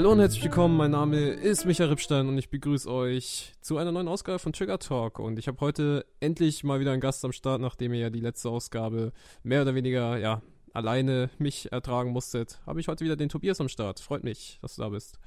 [0.00, 3.92] Hallo und herzlich willkommen, mein Name ist Michael Rippstein und ich begrüße euch zu einer
[3.92, 5.18] neuen Ausgabe von Trigger Talk.
[5.18, 8.20] Und ich habe heute endlich mal wieder einen Gast am Start, nachdem ihr ja die
[8.20, 10.40] letzte Ausgabe mehr oder weniger, ja,
[10.72, 12.62] alleine mich ertragen musstet.
[12.64, 14.00] Habe ich heute wieder den Tobias am Start.
[14.00, 15.18] Freut mich, dass du da bist.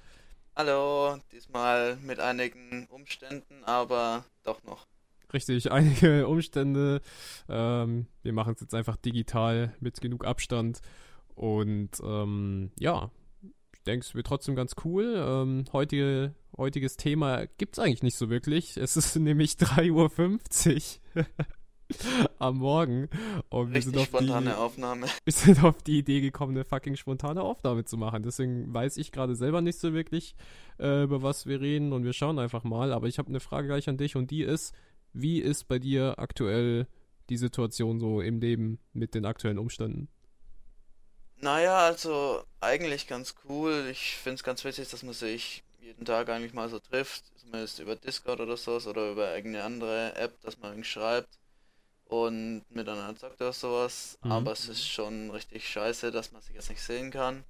[0.56, 4.88] Hallo, diesmal mit einigen Umständen, aber doch noch.
[5.32, 7.02] Richtig, einige Umstände.
[7.48, 10.82] Ähm, wir machen es jetzt einfach digital mit genug Abstand.
[11.36, 13.12] Und ähm, ja,
[13.84, 15.16] denke, es wird trotzdem ganz cool.
[15.18, 18.78] Ähm, heutige, heutiges Thema gibt es eigentlich nicht so wirklich.
[18.78, 21.26] Es ist nämlich 3.50 Uhr
[22.40, 23.10] am Morgen.
[23.50, 25.08] Und wir sind, auf spontane die, Aufnahme.
[25.24, 28.24] wir sind auf die Idee gekommen, eine fucking spontane Aufnahme zu machen.
[28.24, 30.36] Deswegen weiß ich gerade selber nicht so wirklich,
[30.80, 32.94] äh, über was wir reden und wir schauen einfach mal.
[32.94, 34.74] Aber ich habe eine Frage gleich an dich und die ist,
[35.14, 36.88] wie ist bei dir aktuell
[37.30, 40.10] die Situation so im Leben mit den aktuellen Umständen?
[41.44, 43.90] Naja, also eigentlich ganz cool.
[43.92, 47.80] Ich finde es ganz witzig, dass man sich jeden Tag eigentlich mal so trifft, zumindest
[47.80, 51.28] über Discord oder sowas oder über irgendeine andere App, dass man irgendwie schreibt
[52.06, 54.18] und miteinander zockt oder sowas.
[54.24, 54.32] Mhm.
[54.32, 57.44] Aber es ist schon richtig scheiße, dass man sich jetzt nicht sehen kann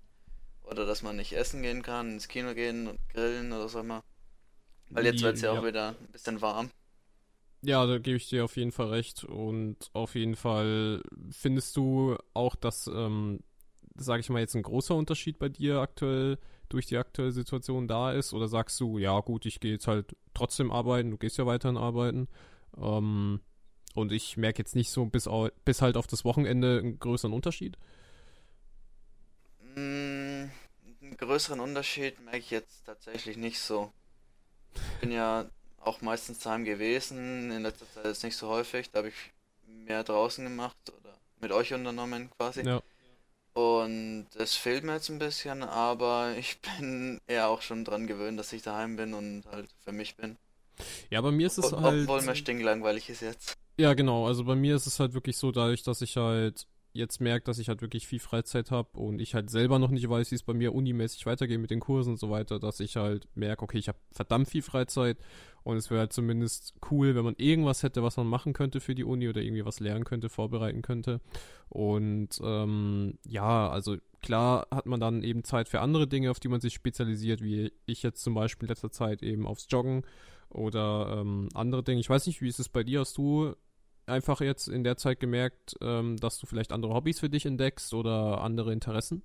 [0.64, 4.03] oder dass man nicht essen gehen kann, ins Kino gehen und grillen oder so immer.
[4.89, 6.71] Weil jetzt wird es ja, ja auch wieder ein bisschen warm.
[7.61, 9.23] Ja, da gebe ich dir auf jeden Fall recht.
[9.23, 13.39] Und auf jeden Fall findest du auch, dass ähm,
[13.95, 16.38] sage ich mal, jetzt ein großer Unterschied bei dir aktuell
[16.69, 18.33] durch die aktuelle Situation da ist?
[18.33, 21.77] Oder sagst du, ja gut, ich gehe jetzt halt trotzdem arbeiten, du gehst ja weiterhin
[21.77, 22.27] arbeiten.
[22.77, 23.41] Ähm,
[23.95, 25.30] und ich merke jetzt nicht so bis,
[25.66, 27.77] bis halt auf das Wochenende einen größeren Unterschied?
[29.76, 30.45] Mm,
[31.02, 33.92] einen größeren Unterschied merke ich jetzt tatsächlich nicht so.
[34.73, 35.45] Ich bin ja
[35.80, 39.33] auch meistens daheim gewesen, in letzter Zeit ist nicht so häufig, da habe ich
[39.67, 42.61] mehr draußen gemacht oder mit euch unternommen quasi.
[42.61, 42.82] Ja.
[43.53, 48.39] Und es fehlt mir jetzt ein bisschen, aber ich bin eher auch schon dran gewöhnt,
[48.39, 50.37] dass ich daheim bin und halt für mich bin.
[51.09, 52.09] Ja, bei mir ist es Ob, halt.
[52.09, 53.58] Obwohl mir stinklangweilig ist jetzt.
[53.77, 54.27] Ja, genau.
[54.27, 57.58] Also bei mir ist es halt wirklich so, dadurch, dass ich halt jetzt merke, dass
[57.58, 60.43] ich halt wirklich viel Freizeit habe und ich halt selber noch nicht weiß, wie es
[60.43, 63.80] bei mir unimäßig weitergeht mit den Kursen und so weiter, dass ich halt merke, okay,
[63.80, 65.17] ich habe verdammt viel Freizeit
[65.64, 68.93] und es wäre halt zumindest cool, wenn man irgendwas hätte, was man machen könnte für
[68.93, 71.20] die Uni oder irgendwie was lernen könnte, vorbereiten könnte.
[71.70, 76.49] Und ähm, ja, also klar hat man dann eben Zeit für andere Dinge, auf die
[76.49, 80.03] man sich spezialisiert, wie ich jetzt zum Beispiel in letzter Zeit eben aufs Joggen
[80.49, 82.02] oder ähm, andere Dinge.
[82.02, 82.99] Ich weiß nicht, wie ist es bei dir?
[82.99, 83.55] Hast du
[84.05, 87.93] einfach jetzt in der Zeit gemerkt, ähm, dass du vielleicht andere Hobbys für dich entdeckst
[87.93, 89.23] oder andere Interessen?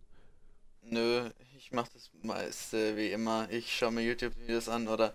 [0.83, 3.51] Nö, ich mache das meist äh, wie immer.
[3.51, 5.15] Ich schaue mir YouTube-Videos an oder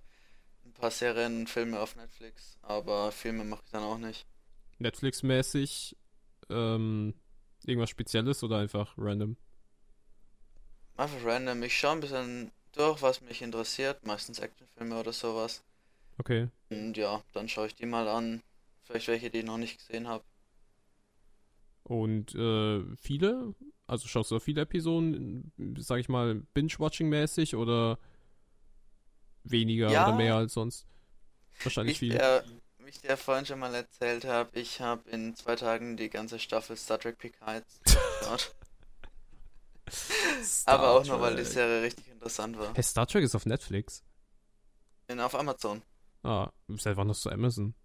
[0.66, 4.25] ein paar Serien und Filme auf Netflix, aber Filme mache ich dann auch nicht.
[4.79, 5.95] Netflix-mäßig
[6.50, 7.13] ähm,
[7.66, 9.38] irgendwas Spezielles oder einfach random?
[10.95, 11.63] Einfach random.
[11.63, 15.63] Ich schaue ein bisschen durch, was mich interessiert, meistens Actionfilme oder sowas.
[16.19, 16.50] Okay.
[16.69, 18.44] Und ja, dann schaue ich die mal an.
[18.84, 20.24] Vielleicht welche, die ich noch nicht gesehen habe.
[21.84, 23.56] Und äh, viele?
[23.88, 28.00] Also schaust du viele Episoden, sag ich mal, Binge-Watching-mäßig oder
[29.44, 30.88] weniger ja, oder mehr als sonst?
[31.62, 32.18] Wahrscheinlich viele.
[32.18, 32.44] Der,
[32.80, 36.40] wie ich dir vorhin schon mal erzählt habe, ich habe in zwei Tagen die ganze
[36.40, 38.56] Staffel Star Trek Picard geschaut.
[40.66, 42.74] Aber auch nur, weil die Serie richtig interessant war.
[42.74, 44.04] Hey, Star Trek ist auf Netflix.
[45.08, 45.82] In, auf Amazon.
[46.24, 47.76] Ah, seit wann hast du Amazon?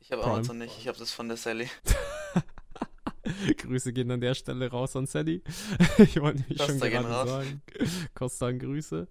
[0.00, 1.68] Ich habe Amazon nicht, ich habe das von der Sally.
[3.56, 5.42] Grüße gehen an der Stelle raus an Sally.
[5.98, 7.62] ich wollte nämlich schon gerade sagen.
[8.14, 9.06] Costa an Grüße.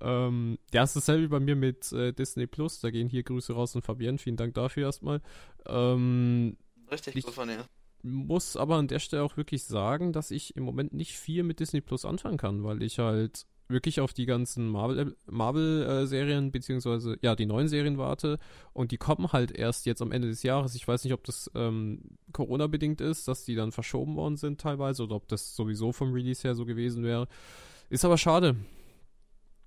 [0.00, 2.80] Ähm, ja, es ist dasselbe bei mir mit äh, Disney Plus.
[2.80, 4.18] Da gehen hier Grüße raus an Fabienne.
[4.18, 5.22] Vielen Dank dafür erstmal.
[5.66, 6.56] Ähm,
[6.90, 7.64] Richtig gut von dir.
[8.02, 11.58] Muss aber an der Stelle auch wirklich sagen, dass ich im Moment nicht viel mit
[11.58, 17.18] Disney Plus anfangen kann, weil ich halt wirklich auf die ganzen Marvel-Serien, Marvel, äh, beziehungsweise
[17.22, 18.38] ja, die neuen Serien warte.
[18.72, 20.74] Und die kommen halt erst jetzt am Ende des Jahres.
[20.74, 25.02] Ich weiß nicht, ob das ähm, Corona-bedingt ist, dass die dann verschoben worden sind teilweise
[25.04, 27.28] oder ob das sowieso vom Release her so gewesen wäre.
[27.90, 28.56] Ist aber schade.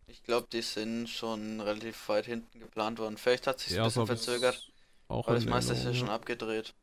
[0.07, 3.17] Ich glaube, die sind schon relativ weit hinten geplant worden.
[3.17, 4.71] Vielleicht hat sich ja, ein bisschen verzögert.
[5.07, 6.73] Auch aber das meiste ist ja schon abgedreht.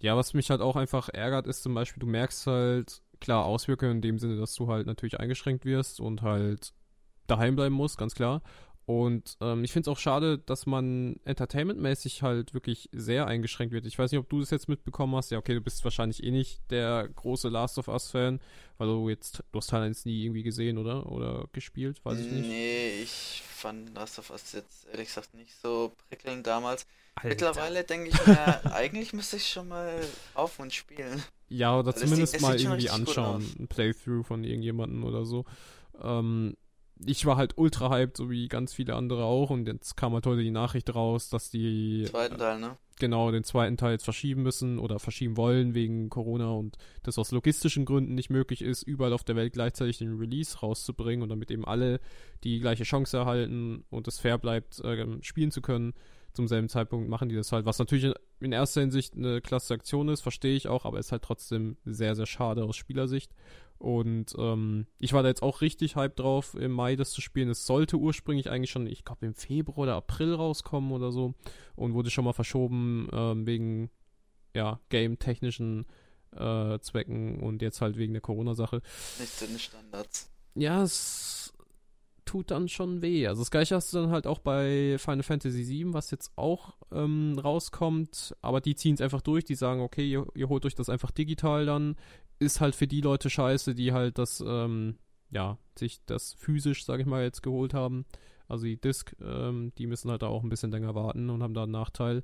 [0.00, 3.96] Ja, was mich halt auch einfach ärgert, ist zum Beispiel, du merkst halt, klar Auswirkungen
[3.96, 6.74] in dem Sinne, dass du halt natürlich eingeschränkt wirst und halt
[7.26, 8.42] daheim bleiben musst, ganz klar.
[8.84, 13.86] Und ähm, ich finde es auch schade, dass man entertainmentmäßig halt wirklich sehr eingeschränkt wird.
[13.86, 15.30] Ich weiß nicht, ob du das jetzt mitbekommen hast.
[15.30, 18.40] Ja, okay, du bist wahrscheinlich eh nicht der große Last of Us-Fan,
[18.78, 21.10] weil du jetzt, du hast Teil 1 nie irgendwie gesehen, oder?
[21.10, 22.48] Oder gespielt, weiß ich nicht.
[22.48, 26.84] Nee, ich fand Last of Us jetzt ehrlich gesagt nicht so prickelnd damals.
[27.14, 27.28] Alter.
[27.28, 30.00] Mittlerweile denke ich mir, eigentlich müsste ich schon mal
[30.34, 31.22] auf und spielen.
[31.48, 33.46] Ja, oder also zumindest sieht, mal irgendwie anschauen.
[33.58, 35.44] Ein Playthrough von irgendjemandem oder so.
[36.02, 36.56] Ähm,
[37.04, 39.50] ich war halt ultra hyped, so wie ganz viele andere auch.
[39.50, 42.06] Und jetzt kam halt heute die Nachricht raus, dass die.
[42.08, 42.76] Zweiten Teil, ne?
[42.98, 47.32] Genau, den zweiten Teil jetzt verschieben müssen oder verschieben wollen wegen Corona und das aus
[47.32, 51.50] logistischen Gründen nicht möglich ist, überall auf der Welt gleichzeitig den Release rauszubringen und damit
[51.50, 52.00] eben alle
[52.44, 55.94] die gleiche Chance erhalten und es fair bleibt, äh, spielen zu können.
[56.32, 60.08] Zum selben Zeitpunkt machen die das halt, was natürlich in erster Hinsicht eine klasse Aktion
[60.08, 63.32] ist, verstehe ich auch, aber ist halt trotzdem sehr, sehr schade aus Spielersicht.
[63.78, 67.48] Und ähm, ich war da jetzt auch richtig hyped drauf, im Mai das zu spielen.
[67.48, 71.34] Es sollte ursprünglich eigentlich schon, ich glaube, im Februar oder April rauskommen oder so.
[71.74, 73.90] Und wurde schon mal verschoben ähm, wegen,
[74.54, 75.86] ja, game-technischen
[76.36, 78.82] äh, Zwecken und jetzt halt wegen der Corona-Sache.
[79.18, 80.30] Nicht zu den Standards.
[80.54, 81.41] Ja, es
[82.32, 83.26] tut dann schon weh.
[83.26, 86.74] Also das gleiche hast du dann halt auch bei Final Fantasy VII, was jetzt auch
[86.90, 90.74] ähm, rauskommt, aber die ziehen es einfach durch, die sagen, okay, ihr, ihr, holt euch
[90.74, 91.96] das einfach digital dann,
[92.38, 94.96] ist halt für die Leute scheiße, die halt das, ähm,
[95.30, 98.06] ja, sich das physisch, sag ich mal, jetzt geholt haben.
[98.48, 101.54] Also die Disc, ähm, die müssen halt da auch ein bisschen länger warten und haben
[101.54, 102.22] da einen Nachteil.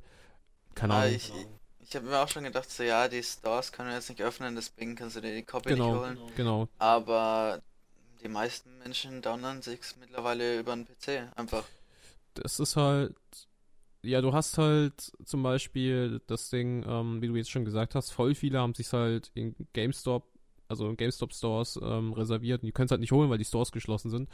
[0.74, 1.14] Keine Ah, Ahnung.
[1.16, 1.32] ich,
[1.80, 4.54] ich habe mir auch schon gedacht, so ja, die Stores können wir jetzt nicht öffnen,
[4.54, 5.92] deswegen kannst du dir die Copy Genau.
[5.92, 6.32] nicht holen.
[6.36, 6.68] Genau.
[6.78, 7.60] Aber
[8.22, 11.64] die meisten Menschen downloaden sich mittlerweile über den PC einfach.
[12.34, 13.14] Das ist halt,
[14.02, 18.10] ja, du hast halt zum Beispiel das Ding, ähm, wie du jetzt schon gesagt hast,
[18.10, 20.26] voll viele haben sich halt in GameStop,
[20.68, 23.72] also in GameStop-Stores ähm, reserviert und die können es halt nicht holen, weil die Stores
[23.72, 24.28] geschlossen sind.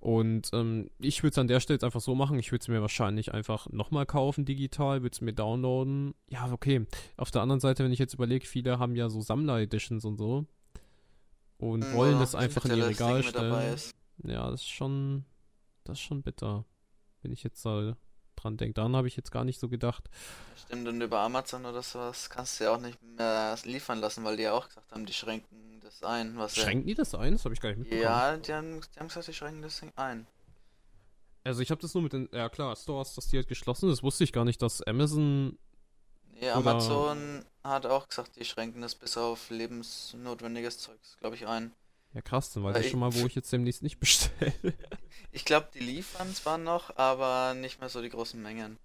[0.00, 2.68] Und ähm, ich würde es an der Stelle jetzt einfach so machen, ich würde es
[2.68, 6.14] mir wahrscheinlich einfach nochmal kaufen digital, würde es mir downloaden.
[6.28, 6.86] Ja, okay.
[7.16, 10.46] Auf der anderen Seite, wenn ich jetzt überlege, viele haben ja so Sammler-Editions und so
[11.58, 13.74] und Mhm, wollen wo das einfach in ihr Regal stellen.
[13.74, 13.94] ist.
[14.24, 15.24] Ja, das ist schon,
[15.84, 16.64] das ist schon bitter.
[17.22, 17.96] Wenn ich jetzt da
[18.36, 18.74] dran denke.
[18.74, 20.08] Daran habe ich jetzt gar nicht so gedacht.
[20.66, 24.36] Stimmt, und über Amazon oder sowas kannst du ja auch nicht mehr liefern lassen, weil
[24.36, 26.36] die ja auch gesagt haben, die schränken das ein.
[26.36, 27.32] Was ja- Schränken die das ein?
[27.32, 28.02] Das habe ich gar nicht mitbekommen.
[28.02, 30.26] Ja, die haben, die haben gesagt, die schränken das Ding ein.
[31.44, 33.90] Also ich habe das nur mit den, ja klar, Stores, dass die halt geschlossen sind.
[33.92, 35.58] Das wusste ich gar nicht, dass Amazon,
[36.42, 41.72] Oder- Amazon hat auch gesagt, die schränken das bis auf lebensnotwendiges Zeugs, glaube ich, ein.
[42.14, 44.52] ja krass, dann weiß Weil ich schon mal, wo ich jetzt demnächst nicht bestelle.
[45.32, 48.78] Ich glaube, die liefern zwar noch, aber nicht mehr so die großen Mengen.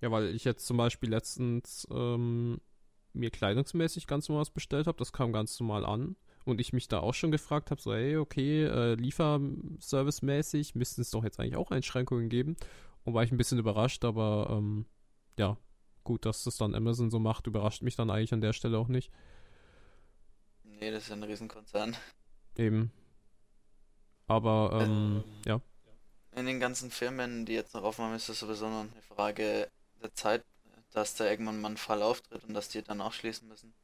[0.00, 2.60] ja, weil ich jetzt zum Beispiel letztens ähm,
[3.12, 4.98] mir kleidungsmäßig ganz normal was bestellt habe.
[4.98, 6.16] Das kam ganz normal an.
[6.44, 11.10] Und ich mich da auch schon gefragt habe, so, hey, okay, äh, Lieferservice-mäßig müssten es
[11.10, 12.56] doch jetzt eigentlich auch Einschränkungen geben.
[13.04, 14.86] Und war ich ein bisschen überrascht, aber ähm,
[15.38, 15.56] ja,
[16.04, 18.88] gut, dass das dann Amazon so macht, überrascht mich dann eigentlich an der Stelle auch
[18.88, 19.10] nicht.
[20.64, 21.96] Nee, das ist ein Riesenkonzern.
[22.56, 22.90] Eben.
[24.26, 25.60] Aber, ähm, ja.
[26.32, 29.68] In den ganzen Firmen, die jetzt noch aufmachen, ist das sowieso noch eine Frage
[30.00, 30.44] der Zeit,
[30.92, 33.74] dass da irgendwann mal ein Fall auftritt und dass die dann auch schließen müssen.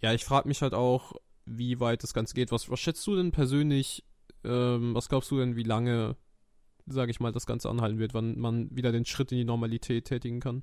[0.00, 1.14] Ja, ich frage mich halt auch,
[1.46, 2.52] wie weit das Ganze geht.
[2.52, 4.04] Was, was schätzt du denn persönlich,
[4.44, 6.16] ähm, was glaubst du denn, wie lange,
[6.86, 10.06] sage ich mal, das Ganze anhalten wird, wann man wieder den Schritt in die Normalität
[10.06, 10.62] tätigen kann?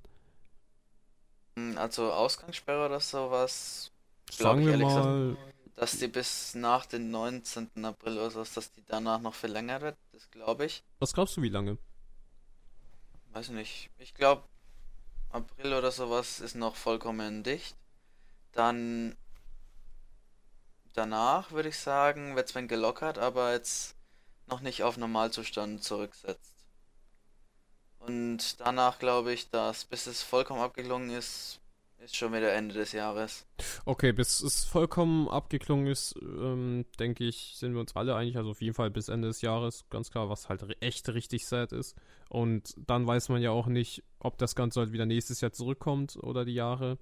[1.56, 3.92] Hm, Also Ausgangssperre oder sowas,
[4.30, 5.38] Sagen ich wir mal,
[5.76, 7.86] dass die bis nach den 19.
[7.86, 10.84] April oder sowas, dass die danach noch verlängert wird, das glaube ich.
[11.00, 11.78] was glaubst du, wie lange?
[13.34, 13.90] Weiß nicht.
[13.98, 14.44] Ich glaube,
[15.32, 17.76] April oder sowas ist noch vollkommen dicht.
[18.54, 19.18] Dann
[20.94, 23.96] danach würde ich sagen, wird es wenn gelockert, aber jetzt
[24.48, 26.54] noch nicht auf Normalzustand zurücksetzt.
[27.98, 31.60] Und danach glaube ich, dass bis es vollkommen abgeklungen ist,
[31.98, 33.48] ist schon wieder Ende des Jahres.
[33.86, 38.52] Okay, bis es vollkommen abgeklungen ist, ähm, denke ich, sind wir uns alle einig, also
[38.52, 41.96] auf jeden Fall bis Ende des Jahres, ganz klar, was halt echt richtig sad ist.
[42.30, 46.18] Und dann weiß man ja auch nicht, ob das Ganze halt wieder nächstes Jahr zurückkommt
[46.18, 46.98] oder die Jahre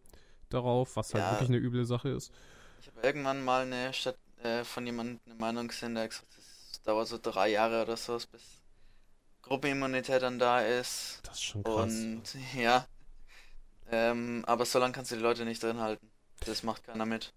[0.50, 1.30] darauf, was halt Ja.
[1.30, 2.34] wirklich eine üble Sache ist.
[2.80, 6.12] Ich habe irgendwann mal eine Stadt äh, von jemandem eine Meinung gesehen, der hat
[6.84, 8.62] dauert so drei Jahre oder so, bis
[9.42, 11.20] Gruppenimmunität dann da ist.
[11.24, 11.94] Das ist schon krass.
[11.94, 12.24] Und
[12.56, 12.86] ja,
[13.92, 16.10] ähm, aber so lange kannst du die Leute nicht drin halten.
[16.46, 17.34] Das macht keiner mit.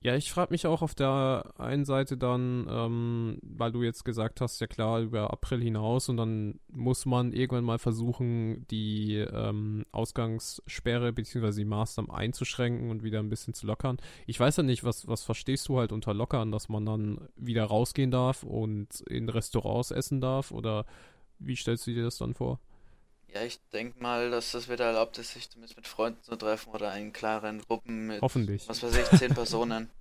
[0.00, 4.40] Ja, ich frage mich auch auf der einen Seite dann, ähm, weil du jetzt gesagt
[4.40, 9.84] hast, ja klar, über April hinaus und dann muss man irgendwann mal versuchen, die ähm,
[9.90, 11.50] Ausgangssperre bzw.
[11.50, 13.96] die Maßnahmen einzuschränken und wieder ein bisschen zu lockern.
[14.28, 17.64] Ich weiß ja nicht, was, was verstehst du halt unter lockern, dass man dann wieder
[17.64, 20.86] rausgehen darf und in Restaurants essen darf oder
[21.40, 22.60] wie stellst du dir das dann vor?
[23.32, 26.70] Ja, ich denke mal, dass das wieder erlaubt ist, sich zumindest mit Freunden zu treffen
[26.70, 28.68] oder in klaren Gruppen mit, Hoffentlich.
[28.68, 29.90] was weiß ich, zehn Personen.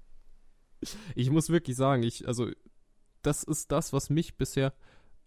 [1.16, 2.52] Ich muss wirklich sagen, ich, also,
[3.24, 4.74] das ist das, was mich bisher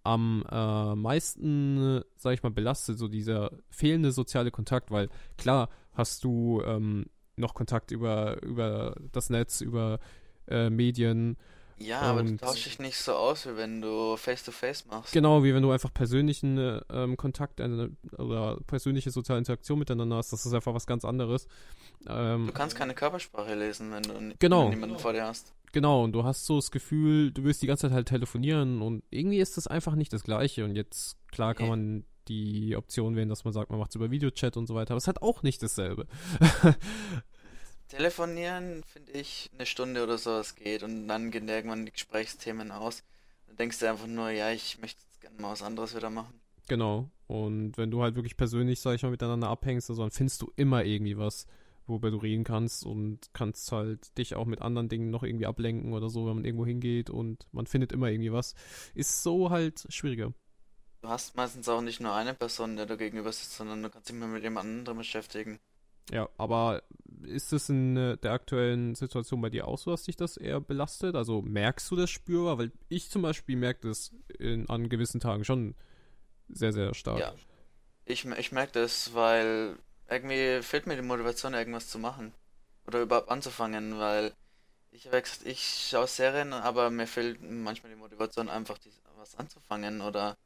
[0.05, 6.23] am äh, meisten, sag ich mal, belastet, so dieser fehlende soziale Kontakt, weil klar hast
[6.23, 9.99] du ähm, noch Kontakt über, über das Netz, über
[10.47, 11.37] äh, Medien
[11.83, 15.13] Ja, aber du tauschst dich nicht so aus, wie wenn du Face-to-Face machst.
[15.13, 20.17] Genau, wie wenn du einfach persönlichen äh, ähm, Kontakt äh, oder persönliche soziale Interaktion miteinander
[20.17, 20.31] hast.
[20.33, 21.49] Das ist einfach was ganz anderes.
[22.07, 24.69] Ähm, du kannst keine Körpersprache lesen, wenn du genau.
[24.69, 25.55] niemanden vor dir hast.
[25.73, 29.03] Genau, und du hast so das Gefühl, du willst die ganze Zeit halt telefonieren und
[29.11, 30.65] irgendwie ist das einfach nicht das Gleiche.
[30.65, 34.11] Und jetzt, klar, kann man die Option wählen, dass man sagt, man macht es über
[34.11, 36.07] Videochat und so weiter, aber es hat auch nicht dasselbe.
[37.91, 42.71] Telefonieren, finde ich, eine Stunde oder so, es geht und dann gehen irgendwann die Gesprächsthemen
[42.71, 43.03] aus.
[43.49, 46.41] Dann denkst du einfach nur, ja, ich möchte jetzt gerne mal was anderes wieder machen.
[46.69, 47.11] Genau.
[47.27, 50.53] Und wenn du halt wirklich persönlich, sag ich mal, miteinander abhängst, also dann findest du
[50.55, 51.49] immer irgendwie was,
[51.87, 55.93] worüber du reden kannst und kannst halt dich auch mit anderen Dingen noch irgendwie ablenken
[55.93, 58.55] oder so, wenn man irgendwo hingeht und man findet immer irgendwie was.
[58.95, 60.33] Ist so halt schwieriger.
[61.03, 64.09] Du hast meistens auch nicht nur eine Person, der du gegenüber sitzt, sondern du kannst
[64.09, 65.59] dich mal mit jemand anderem beschäftigen.
[66.11, 66.83] Ja, aber
[67.23, 70.61] ist es in äh, der aktuellen Situation bei dir auch so, dass dich das eher
[70.61, 71.15] belastet?
[71.15, 72.59] Also merkst du das spürbar?
[72.59, 75.75] Weil ich zum Beispiel merke das in, an gewissen Tagen schon
[76.49, 77.19] sehr, sehr stark.
[77.19, 77.35] Ja,
[78.05, 79.77] ich, ich merke das, weil
[80.09, 82.35] irgendwie fehlt mir die Motivation, irgendwas zu machen.
[82.87, 84.33] Oder überhaupt anzufangen, weil
[84.91, 88.79] ich habe gesagt, ich schaue Serien, aber mir fehlt manchmal die Motivation, einfach
[89.17, 90.37] was anzufangen oder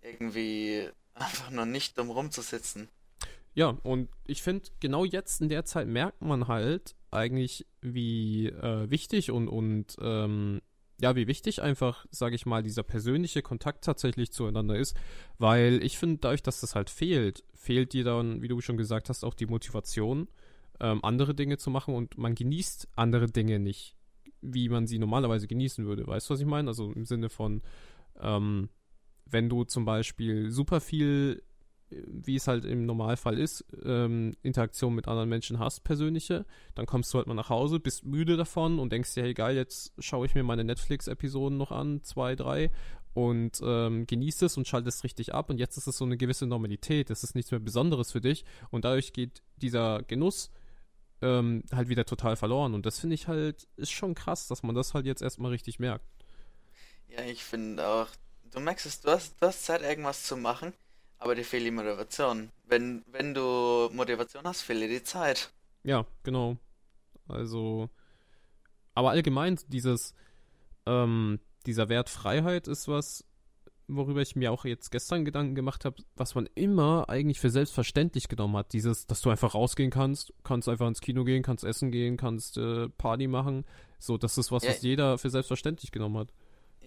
[0.00, 2.88] irgendwie einfach nur nicht dumm rumzusitzen.
[3.58, 8.88] Ja, und ich finde, genau jetzt in der Zeit merkt man halt eigentlich, wie äh,
[8.88, 10.60] wichtig und, und ähm,
[11.00, 14.96] ja, wie wichtig einfach, sage ich mal, dieser persönliche Kontakt tatsächlich zueinander ist,
[15.38, 19.08] weil ich finde, dadurch, dass das halt fehlt, fehlt dir dann, wie du schon gesagt
[19.08, 20.28] hast, auch die Motivation,
[20.78, 23.96] ähm, andere Dinge zu machen und man genießt andere Dinge nicht,
[24.40, 26.06] wie man sie normalerweise genießen würde.
[26.06, 26.68] Weißt du, was ich meine?
[26.68, 27.62] Also im Sinne von,
[28.20, 28.68] ähm,
[29.26, 31.42] wenn du zum Beispiel super viel
[31.90, 37.12] wie es halt im Normalfall ist, ähm, Interaktion mit anderen Menschen hast, persönliche, dann kommst
[37.12, 40.26] du halt mal nach Hause, bist müde davon und denkst dir, hey geil, jetzt schaue
[40.26, 42.70] ich mir meine Netflix-Episoden noch an, zwei, drei
[43.14, 45.50] und ähm, genießt es und schaltest richtig ab.
[45.50, 48.44] Und jetzt ist es so eine gewisse Normalität, es ist nichts mehr Besonderes für dich.
[48.70, 50.50] Und dadurch geht dieser Genuss
[51.22, 52.74] ähm, halt wieder total verloren.
[52.74, 55.78] Und das finde ich halt, ist schon krass, dass man das halt jetzt erstmal richtig
[55.78, 56.04] merkt.
[57.08, 58.08] Ja, ich finde auch,
[58.52, 60.74] du merkst es, du hast, du hast Zeit, irgendwas zu machen
[61.18, 62.50] aber dir fehlt die Motivation.
[62.66, 65.50] Wenn, wenn du Motivation hast, fehlt dir die Zeit.
[65.82, 66.56] Ja, genau.
[67.28, 67.88] Also,
[68.94, 70.14] aber allgemein dieses,
[70.86, 73.24] ähm, dieser Wert Freiheit ist was,
[73.88, 78.28] worüber ich mir auch jetzt gestern Gedanken gemacht habe, was man immer eigentlich für selbstverständlich
[78.28, 78.72] genommen hat.
[78.72, 82.58] Dieses, dass du einfach rausgehen kannst, kannst einfach ins Kino gehen, kannst essen gehen, kannst
[82.58, 83.64] äh, Party machen.
[83.98, 86.32] So, das ist was, ja, was jeder für selbstverständlich genommen hat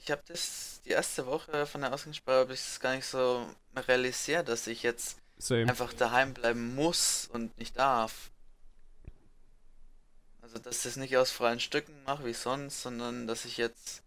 [0.04, 3.46] ich habe das die erste Woche von der Ausgangssperre habe ich es gar nicht so
[3.76, 5.70] realisiert, dass ich jetzt Same.
[5.70, 8.32] einfach daheim bleiben muss und nicht darf.
[10.42, 14.04] Also dass ich das nicht aus freien Stücken mache wie sonst, sondern dass ich jetzt,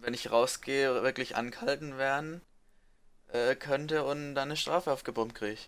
[0.00, 2.40] wenn ich rausgehe, wirklich angehalten werden
[3.28, 5.60] äh, könnte und dann eine Strafe aufgebombt kriege.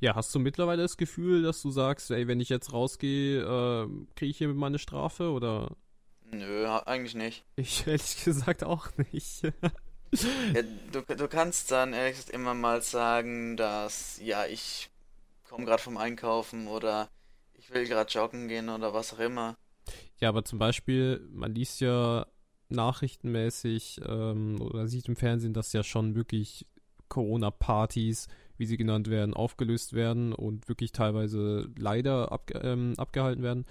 [0.00, 3.88] Ja, hast du mittlerweile das Gefühl, dass du sagst, ey, wenn ich jetzt rausgehe, äh,
[4.16, 5.76] kriege ich hier meine Strafe oder
[6.30, 7.44] Nö, eigentlich nicht.
[7.56, 9.42] Ich ehrlich gesagt auch nicht.
[10.52, 14.90] ja, du, du kannst dann ehrlich gesagt immer mal sagen, dass, ja, ich
[15.48, 17.08] komme gerade vom Einkaufen oder
[17.54, 19.56] ich will gerade joggen gehen oder was auch immer.
[20.20, 22.26] Ja, aber zum Beispiel, man liest ja
[22.68, 26.66] nachrichtenmäßig ähm, oder sieht im Fernsehen, dass ja schon wirklich
[27.08, 33.64] Corona-Partys, wie sie genannt werden, aufgelöst werden und wirklich teilweise leider abge ähm, abgehalten werden.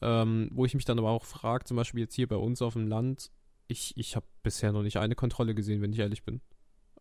[0.00, 2.74] Ähm, wo ich mich dann aber auch frage, zum Beispiel jetzt hier bei uns auf
[2.74, 3.30] dem Land,
[3.68, 6.40] ich, ich habe bisher noch nicht eine Kontrolle gesehen, wenn ich ehrlich bin.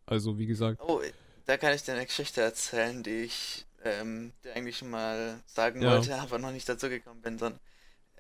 [0.05, 0.81] Also wie gesagt.
[0.81, 1.01] Oh,
[1.45, 5.81] da kann ich dir eine Geschichte erzählen, die ich ähm, dir eigentlich schon mal sagen
[5.81, 5.91] ja.
[5.91, 7.59] wollte, aber noch nicht dazu gekommen bin, sondern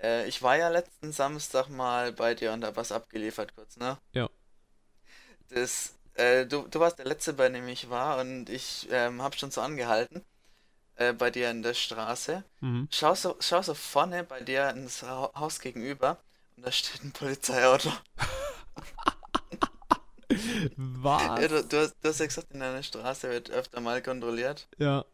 [0.01, 3.97] äh, ich war ja letzten Samstag mal bei dir und habe was abgeliefert kurz, ne?
[4.11, 4.29] Ja.
[5.49, 9.37] Das, äh, du, du warst der Letzte, bei dem ich war und ich ähm, habe
[9.37, 10.23] schon so angehalten
[10.95, 12.43] äh, bei dir in der Straße.
[12.61, 12.87] Mhm.
[12.91, 16.19] Schau, so, schau so vorne bei dir ins Haus gegenüber
[16.55, 17.91] und da steht ein Polizeiauto.
[20.75, 21.41] Was?
[21.41, 24.67] Ja, du, du, hast, du hast ja gesagt, in deiner Straße wird öfter mal kontrolliert.
[24.77, 25.05] Ja.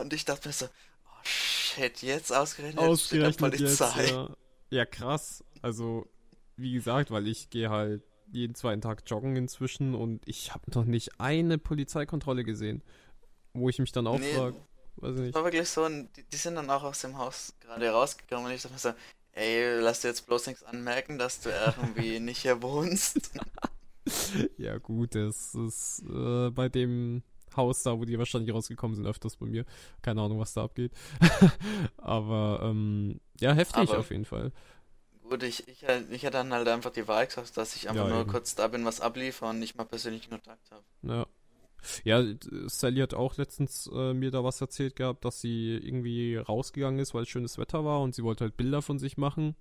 [0.00, 4.00] Und ich dachte mir so, oh shit, jetzt ausgerechnet, ausgerechnet steht Polizei.
[4.00, 4.36] Jetzt, ja.
[4.70, 5.44] ja, krass.
[5.62, 6.06] Also,
[6.56, 10.84] wie gesagt, weil ich gehe halt jeden zweiten Tag joggen inzwischen und ich habe noch
[10.84, 12.82] nicht eine Polizeikontrolle gesehen.
[13.54, 14.56] Wo ich mich dann auch nee, frage,
[15.00, 15.34] Weiß ich nicht.
[15.34, 18.62] war wirklich so, die, die, sind dann auch aus dem Haus gerade rausgekommen und ich
[18.62, 18.92] dachte mir so,
[19.32, 23.30] ey, lass dir jetzt bloß nichts anmerken, dass du irgendwie nicht hier wohnst.
[24.58, 27.22] ja, gut, das ist äh, bei dem
[27.56, 29.64] Haus da, wo die wahrscheinlich rausgekommen sind, öfters bei mir.
[30.02, 30.92] Keine Ahnung, was da abgeht.
[31.96, 34.52] Aber ähm, ja, heftig Aber, auf jeden Fall.
[35.28, 38.10] Gut, ich, ich, ich hätte dann halt einfach die Wahl gesagt, dass ich einfach Ja,
[38.10, 38.30] nur eben.
[38.30, 40.84] kurz da bin, was abliefere und nicht mal persönlichen Kontakt habe.
[41.02, 41.26] Ja.
[42.04, 42.22] Ja,
[42.66, 47.14] Sally hat auch letztens äh, mir da was erzählt gehabt, dass sie irgendwie rausgegangen ist,
[47.14, 49.54] weil es schönes Wetter war und sie wollte halt Bilder von sich machen.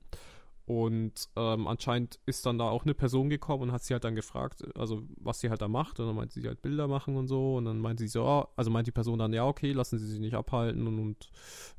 [0.65, 4.15] Und ähm, anscheinend ist dann da auch eine Person gekommen und hat sie halt dann
[4.15, 5.97] gefragt, also was sie halt da macht.
[6.01, 7.55] Und dann meinte sie halt Bilder machen und so.
[7.55, 10.05] Und dann meinte sie so, ah, also meint die Person dann, ja, okay, lassen Sie
[10.05, 11.29] sich nicht abhalten und, und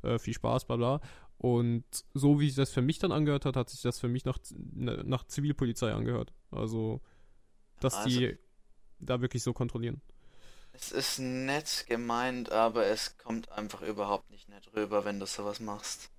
[0.01, 1.01] äh, viel Spaß, bla bla.
[1.37, 1.83] Und
[2.15, 4.39] so wie sich das für mich dann angehört hat, hat sich das für mich nach,
[4.57, 6.33] ne, nach Zivilpolizei angehört.
[6.49, 6.99] Also,
[7.81, 8.37] dass Also- die
[8.99, 10.01] da wirklich so kontrollieren.
[10.79, 15.59] Es ist nett gemeint, aber es kommt einfach überhaupt nicht nett rüber, wenn du sowas
[15.59, 16.09] machst.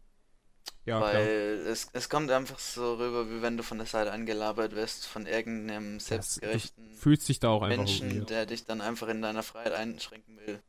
[0.84, 1.72] Ja, Weil klar.
[1.72, 5.26] es, es kommt einfach so rüber, wie wenn du von der Seite angelabert wirst von
[5.26, 8.30] irgendeinem selbstgerechten du fühlst dich da auch einfach Menschen, weird.
[8.30, 10.62] der dich dann einfach in deiner Freiheit einschränken will.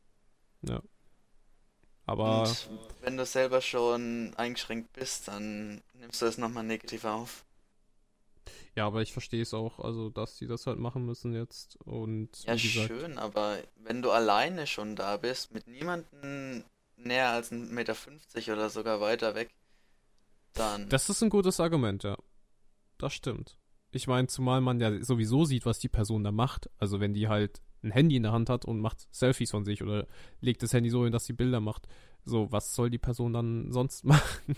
[2.06, 7.44] Aber Und wenn du selber schon eingeschränkt bist, dann nimmst du das nochmal negativ auf.
[8.74, 11.76] Ja, aber ich verstehe es auch, also dass sie das halt machen müssen jetzt.
[11.84, 16.64] Und Ja, wie gesagt, schön, aber wenn du alleine schon da bist, mit niemandem
[16.96, 17.96] näher als 1,50 Meter
[18.52, 19.54] oder sogar weiter weg,
[20.54, 20.88] dann.
[20.88, 22.16] das ist ein gutes Argument, ja.
[22.98, 23.58] Das stimmt.
[23.90, 26.70] Ich meine, zumal man ja sowieso sieht, was die Person da macht.
[26.78, 29.82] Also wenn die halt ein Handy in der Hand hat und macht Selfies von sich
[29.82, 30.06] oder
[30.40, 31.86] legt das Handy so hin, dass sie Bilder macht.
[32.24, 34.56] So, was soll die Person dann sonst machen?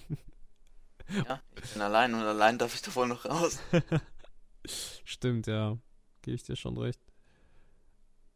[1.10, 3.58] Ja, ich bin allein und allein darf ich wohl noch raus.
[5.04, 5.78] Stimmt, ja.
[6.22, 7.00] Gebe ich dir schon recht.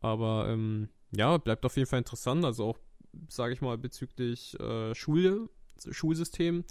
[0.01, 2.45] Aber ähm, ja, bleibt auf jeden Fall interessant.
[2.45, 2.79] Also auch,
[3.29, 5.49] sage ich mal, bezüglich äh, Schule,
[5.91, 6.65] Schulsystem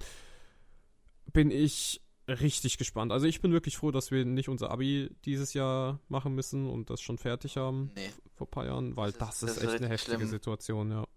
[1.33, 3.11] bin ich richtig gespannt.
[3.11, 6.89] Also ich bin wirklich froh, dass wir nicht unser Abi dieses Jahr machen müssen und
[6.89, 9.63] das schon fertig haben Nee, vor ein paar Jahren, weil Das das, ist- ist das
[9.63, 10.29] ist echt eine heftige schlimm.
[10.29, 11.07] Situation, ja.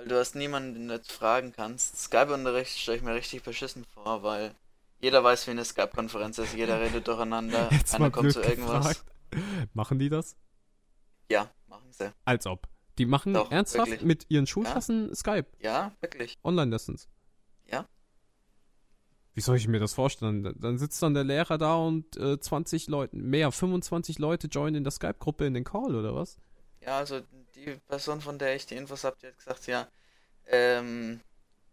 [0.00, 1.98] Weil du hast niemanden, den du jetzt fragen kannst.
[2.00, 4.54] Skype-Unterricht stelle ich mir richtig beschissen vor, weil
[5.00, 6.54] jeder weiß, wie eine Skype-Konferenz ist.
[6.54, 7.68] Jeder redet durcheinander.
[7.70, 8.88] Jetzt Keiner kommt blöd zu irgendwas.
[8.88, 9.04] gefragt.
[9.74, 10.36] Machen die das?
[11.30, 12.10] Ja, machen sie.
[12.24, 12.66] Als ob.
[12.98, 14.06] Die machen Doch, ernsthaft wirklich.
[14.06, 15.46] mit ihren Schulklassen Skype.
[15.60, 16.38] Ja, wirklich.
[16.42, 17.08] Online-Lessons.
[17.70, 17.86] Ja.
[19.34, 20.42] Wie soll ich mir das vorstellen?
[20.42, 24.76] Dann- Dann sitzt dann der Lehrer da und äh, 20 Leute, mehr, 25 Leute joinen
[24.76, 26.38] in der Skype-Gruppe in den Call, oder was?
[26.80, 27.20] Ja, also
[27.54, 29.86] die Person, von der ich die Infos habe, die hat gesagt, ja,
[30.46, 31.20] ähm,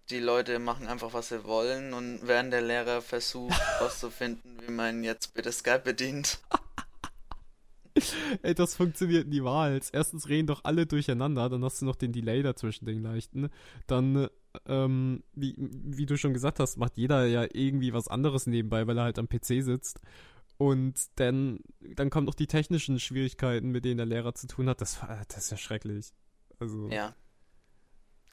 [0.10, 5.04] die Leute machen einfach, was sie wollen und während der Lehrer versucht herauszufinden, wie man
[5.04, 6.40] jetzt bitte Skype bedient.
[8.44, 9.90] Ey, das funktioniert niemals.
[9.90, 13.50] Erstens reden doch alle durcheinander, dann hast du noch den Delay dazwischen, den leichten.
[13.88, 14.28] Dann,
[14.68, 18.98] ähm, wie, wie du schon gesagt hast, macht jeder ja irgendwie was anderes nebenbei, weil
[18.98, 20.00] er halt am PC sitzt.
[20.58, 24.82] Und dann, dann kommen noch die technischen Schwierigkeiten, mit denen der Lehrer zu tun hat.
[24.82, 26.12] Das, war- das ist ja schrecklich.
[26.60, 27.14] Also, Ja.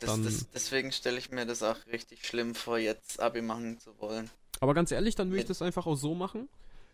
[0.01, 3.79] Das, Dann- das, deswegen stelle ich mir das auch richtig schlimm vor, jetzt Abi machen
[3.79, 4.29] zu wollen.
[4.61, 6.49] Aber ganz ehrlich, dann würde ich das einfach auch so machen.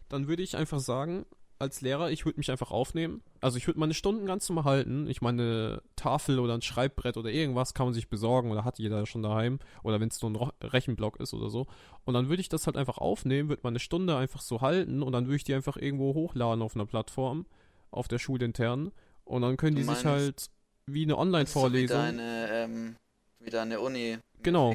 [0.08, 1.24] Dann würde ich einfach sagen,
[1.60, 3.22] als Lehrer, ich würde mich einfach aufnehmen.
[3.40, 5.06] Also ich würde meine Stunden ganz normal halten.
[5.08, 9.04] Ich meine, Tafel oder ein Schreibbrett oder irgendwas kann man sich besorgen oder hat jeder
[9.06, 9.58] schon daheim.
[9.82, 11.66] Oder wenn es nur ein Rechenblock ist oder so.
[12.04, 15.12] Und dann würde ich das halt einfach aufnehmen, würde meine Stunde einfach so halten und
[15.12, 17.46] dann würde ich die einfach irgendwo hochladen auf einer Plattform,
[17.90, 18.90] auf der schulintern.
[19.24, 20.46] Und dann können Du die sich meinst- halt
[20.86, 21.96] wie eine so wie Online-Vorlesung.
[21.98, 22.96] deine, ähm,
[23.38, 24.18] wie deine Uni.
[24.42, 24.74] Genau,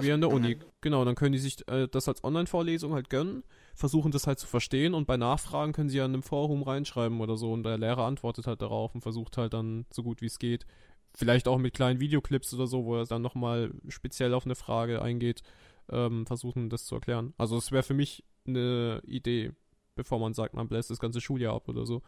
[0.00, 0.58] Wie an der Uni.
[0.82, 3.44] Genau, dann können die sich äh, das als Online-Vorlesung halt gönnen,
[3.76, 7.20] versuchen das halt zu verstehen und bei Nachfragen können sie ja in einem Forum reinschreiben
[7.20, 10.26] oder so und der Lehrer antwortet halt darauf und versucht halt dann so gut wie
[10.26, 10.66] es geht.
[11.14, 15.02] Vielleicht auch mit kleinen Videoclips oder so, wo er dann nochmal speziell auf eine Frage
[15.02, 15.42] eingeht,
[15.90, 17.34] ähm, versuchen das zu erklären.
[17.38, 19.52] Also es wäre für mich eine Idee,
[19.94, 22.02] bevor man sagt, man bläst das ganze Schuljahr ab oder so.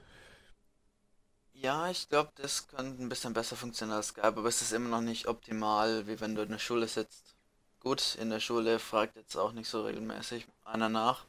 [1.52, 4.88] Ja, ich glaube, das könnte ein bisschen besser funktionieren als Skype, aber es ist immer
[4.88, 7.34] noch nicht optimal, wie wenn du in der Schule sitzt.
[7.80, 11.26] Gut, in der Schule fragt jetzt auch nicht so regelmäßig einer nach,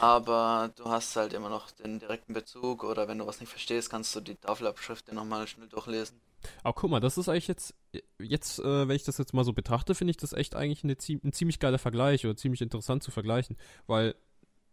[0.00, 3.90] aber du hast halt immer noch den direkten Bezug oder wenn du was nicht verstehst,
[3.90, 6.20] kannst du die Tafelabschrift dir nochmal schnell durchlesen.
[6.62, 7.74] Aber guck mal, das ist eigentlich jetzt,
[8.18, 10.96] jetzt, äh, wenn ich das jetzt mal so betrachte, finde ich das echt eigentlich eine,
[11.24, 13.56] ein ziemlich geiler Vergleich oder ziemlich interessant zu vergleichen.
[13.86, 14.14] Weil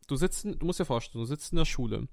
[0.08, 2.08] du sitzt, du musst dir vorstellen, du sitzt in der Schule.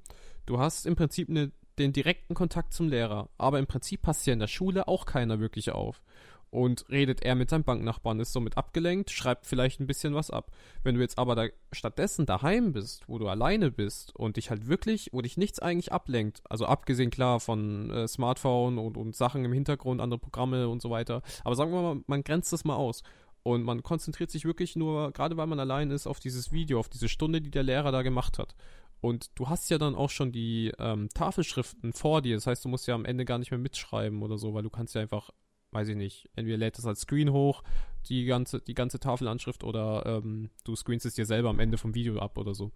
[0.46, 3.28] Du hast im Prinzip eine, den direkten Kontakt zum Lehrer.
[3.38, 6.02] Aber im Prinzip passt ja in der Schule auch keiner wirklich auf.
[6.50, 10.50] Und redet er mit seinem Banknachbarn, ist somit abgelenkt, schreibt vielleicht ein bisschen was ab.
[10.82, 14.66] Wenn du jetzt aber da stattdessen daheim bist, wo du alleine bist und dich halt
[14.66, 19.44] wirklich, wo dich nichts eigentlich ablenkt, also abgesehen klar von äh, Smartphone und, und Sachen
[19.44, 22.76] im Hintergrund, andere Programme und so weiter, aber sagen wir mal, man grenzt das mal
[22.76, 23.02] aus
[23.42, 26.88] und man konzentriert sich wirklich nur, gerade weil man allein ist, auf dieses Video, auf
[26.88, 28.54] diese Stunde, die der Lehrer da gemacht hat.
[29.00, 32.68] Und du hast ja dann auch schon die ähm, Tafelschriften vor dir, das heißt, du
[32.68, 35.30] musst ja am Ende gar nicht mehr mitschreiben oder so, weil du kannst ja einfach
[35.70, 37.62] weiß ich nicht, entweder lädt es als Screen hoch,
[38.08, 41.94] die ganze, die ganze Tafelanschrift, oder ähm, du screenst es dir selber am Ende vom
[41.94, 42.72] Video ab oder so.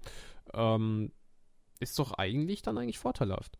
[0.52, 1.12] Ähm,
[1.80, 3.58] ist doch eigentlich dann eigentlich vorteilhaft.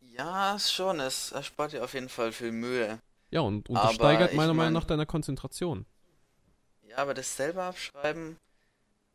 [0.00, 1.00] Ja, schon.
[1.00, 2.98] Es erspart dir auf jeden Fall viel Mühe.
[3.30, 5.86] Ja, und, und das steigert meiner Meinung mein- nach deiner Konzentration.
[6.88, 8.38] Ja, aber das selber abschreiben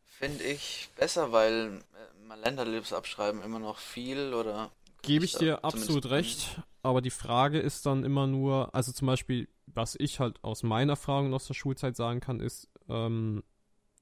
[0.04, 4.70] finde ich besser, weil äh, mal Länderlibs abschreiben immer noch viel oder.
[5.02, 9.48] Gebe ich dir absolut recht, aber die Frage ist dann immer nur, also zum Beispiel,
[9.66, 13.42] was ich halt aus meiner Erfahrung und aus der Schulzeit sagen kann, ist, ähm,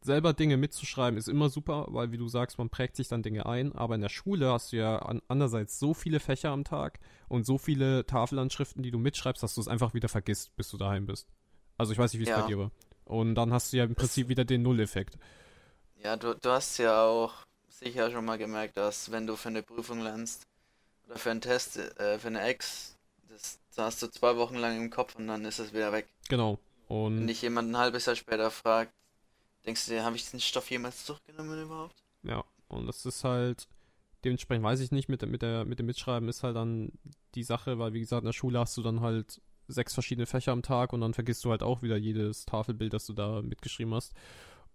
[0.02, 3.46] selber Dinge mitzuschreiben ist immer super, weil wie du sagst, man prägt sich dann Dinge
[3.46, 6.98] ein, aber in der Schule hast du ja an, andererseits so viele Fächer am Tag
[7.28, 10.76] und so viele Tafelanschriften, die du mitschreibst, dass du es einfach wieder vergisst, bis du
[10.76, 11.28] daheim bist.
[11.78, 12.40] Also ich weiß nicht, wie es Ja.
[12.40, 12.72] bei dir war.
[13.04, 15.18] Und dann hast du ja im Prinzip wieder den Null-Effekt.
[16.02, 19.62] Ja, du, du hast ja auch sicher schon mal gemerkt, dass wenn du für eine
[19.62, 20.46] Prüfung lernst
[21.12, 22.96] oder für einen Test, äh, für eine Ex,
[23.28, 26.08] das, das hast du zwei Wochen lang im Kopf und dann ist es wieder weg.
[26.28, 26.58] Genau.
[26.88, 28.92] Wenn Und dich jemand ein halbes Jahr später fragt,
[29.66, 32.02] denkst du dir, habe ich diesen Stoff jemals durchgenommen überhaupt?
[32.22, 33.68] Ja, und das ist halt,
[34.24, 36.92] dementsprechend weiß ich nicht, mit, mit, der, mit dem Mitschreiben ist halt dann
[37.34, 40.52] die Sache, weil wie gesagt, in der Schule hast du dann halt sechs verschiedene Fächer
[40.52, 43.94] am Tag und dann vergisst du halt auch wieder jedes Tafelbild, das du da mitgeschrieben
[43.94, 44.12] hast.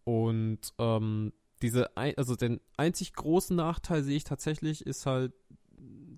[0.04, 5.34] Und ähm, diese, ein, also den einzig großen Nachteil sehe ich tatsächlich, ist halt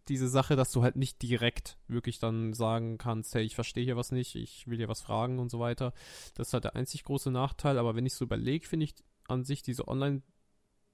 [0.07, 3.97] diese Sache, dass du halt nicht direkt wirklich dann sagen kannst, hey, ich verstehe hier
[3.97, 5.93] was nicht, ich will hier was fragen und so weiter.
[6.35, 8.95] Das ist halt der einzig große Nachteil, aber wenn ich so überlege, finde ich
[9.27, 10.21] an sich diese Online-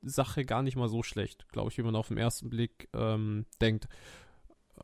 [0.08, 3.48] Sache gar nicht mal so schlecht, glaube ich, wie man auf den ersten Blick ähm,
[3.60, 3.88] denkt.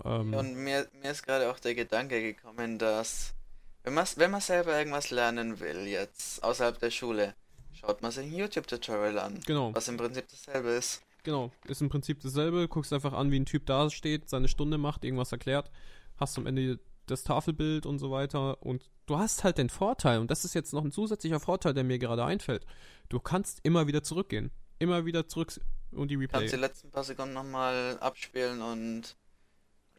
[0.03, 3.36] Ähm, Und mir, mir ist gerade auch der Gedanke gekommen, dass
[3.84, 7.36] wenn man, wenn man selber irgendwas lernen will, jetzt außerhalb der Schule,
[7.73, 11.03] schaut man sich ein YouTube-Tutorial an, genau, was im Prinzip dasselbe ist.
[11.23, 11.51] Genau.
[11.67, 12.67] Ist im Prinzip dasselbe.
[12.67, 15.71] Guckst einfach an, wie ein Typ da steht, seine Stunde macht, irgendwas erklärt,
[16.17, 18.62] hast am Ende das Tafelbild und so weiter.
[18.62, 21.84] Und du hast halt den Vorteil, und das ist jetzt noch ein zusätzlicher Vorteil, der
[21.84, 22.65] mir gerade einfällt.
[23.10, 24.51] Du kannst immer wieder zurückgehen.
[24.79, 25.53] Immer wieder zurück
[25.91, 26.39] und die Replay.
[26.39, 29.15] Kannst die letzten paar Sekunden nochmal abspielen und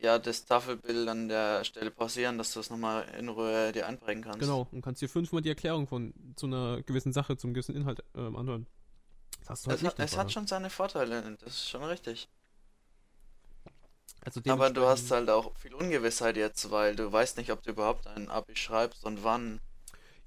[0.00, 4.24] ja, das Tafelbild an der Stelle pausieren, dass du es nochmal in Ruhe dir einprägen
[4.24, 4.40] kannst.
[4.40, 8.02] Genau, und kannst dir fünfmal die Erklärung von zu einer gewissen Sache, zum gewissen Inhalt
[8.16, 8.66] ähm, anhören.
[9.48, 12.28] Halt Es, hat, es hat schon seine Vorteile, das ist schon richtig.
[14.24, 17.70] Also Aber du hast halt auch viel Ungewissheit jetzt, weil du weißt nicht, ob du
[17.70, 19.60] überhaupt ein Abi schreibst und wann.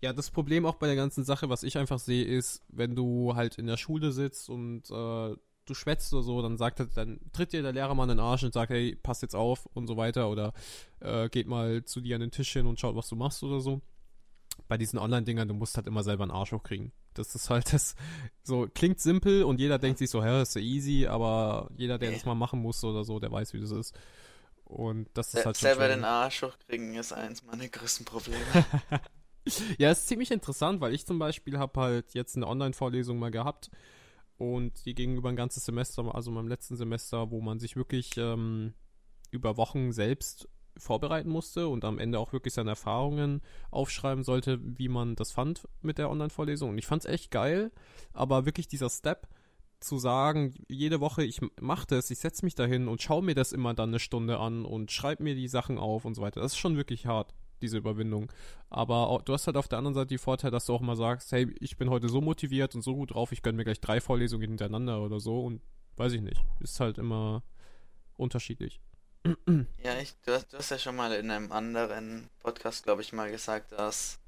[0.01, 3.36] Ja, das Problem auch bei der ganzen Sache, was ich einfach sehe, ist, wenn du
[3.36, 7.19] halt in der Schule sitzt und äh, du schwätzt oder so, dann sagt er, dann
[7.32, 9.88] tritt dir der Lehrer mal in den Arsch und sagt, hey, pass jetzt auf und
[9.88, 10.54] so weiter oder
[10.99, 13.62] äh, geht mal zu dir an den Tisch hin und schaut, was du machst oder
[13.62, 13.82] so.
[14.67, 16.91] Bei diesen Online-Dingern, du musst halt immer selber einen Arsch hochkriegen.
[17.17, 17.95] Das ist halt das,
[18.43, 22.10] so, klingt simpel und jeder denkt sich so, hä, ist ja easy, aber jeder, der
[22.10, 22.15] Nee.
[22.15, 23.97] das mal machen muss oder so, der weiß, wie das ist.
[24.63, 28.39] Und das ist Se halt selber den Arsch hochkriegen ist eins meiner größten Probleme.
[29.78, 33.69] Ja, ist ziemlich interessant, weil ich zum Beispiel habe halt jetzt eine Online-Vorlesung mal gehabt
[34.38, 38.17] und die ging über ein ganzes Semester, also meinem letzten Semester, wo man sich wirklich
[38.17, 38.73] ähm,
[39.30, 44.89] über Wochen selbst vorbereiten musste und am Ende auch wirklich seine Erfahrungen aufschreiben sollte, wie
[44.89, 46.71] man das fand mit der Online-Vorlesung.
[46.71, 47.71] Und ich fand es echt geil,
[48.13, 49.27] aber wirklich dieser Step
[49.79, 53.51] zu sagen, jede Woche, ich mache das, ich setze mich dahin und schaue mir das
[53.51, 56.41] immer dann eine Stunde an und schreibe mir die Sachen auf und so weiter.
[56.41, 58.31] Das ist schon wirklich hart, diese Überwindung.
[58.69, 61.31] Aber du hast halt auf der anderen Seite die Vorteil, dass du auch mal sagst,
[61.31, 64.01] hey, ich bin heute so motiviert und so gut drauf, ich gönne mir gleich drei
[64.01, 65.61] Vorlesungen hintereinander oder so und
[65.97, 66.43] weiß ich nicht.
[66.59, 67.43] Ist halt immer
[68.17, 68.81] unterschiedlich.
[69.83, 73.13] Ja, ich, du, hast, du hast ja schon mal in einem anderen Podcast, glaube ich,
[73.13, 74.19] mal gesagt, dass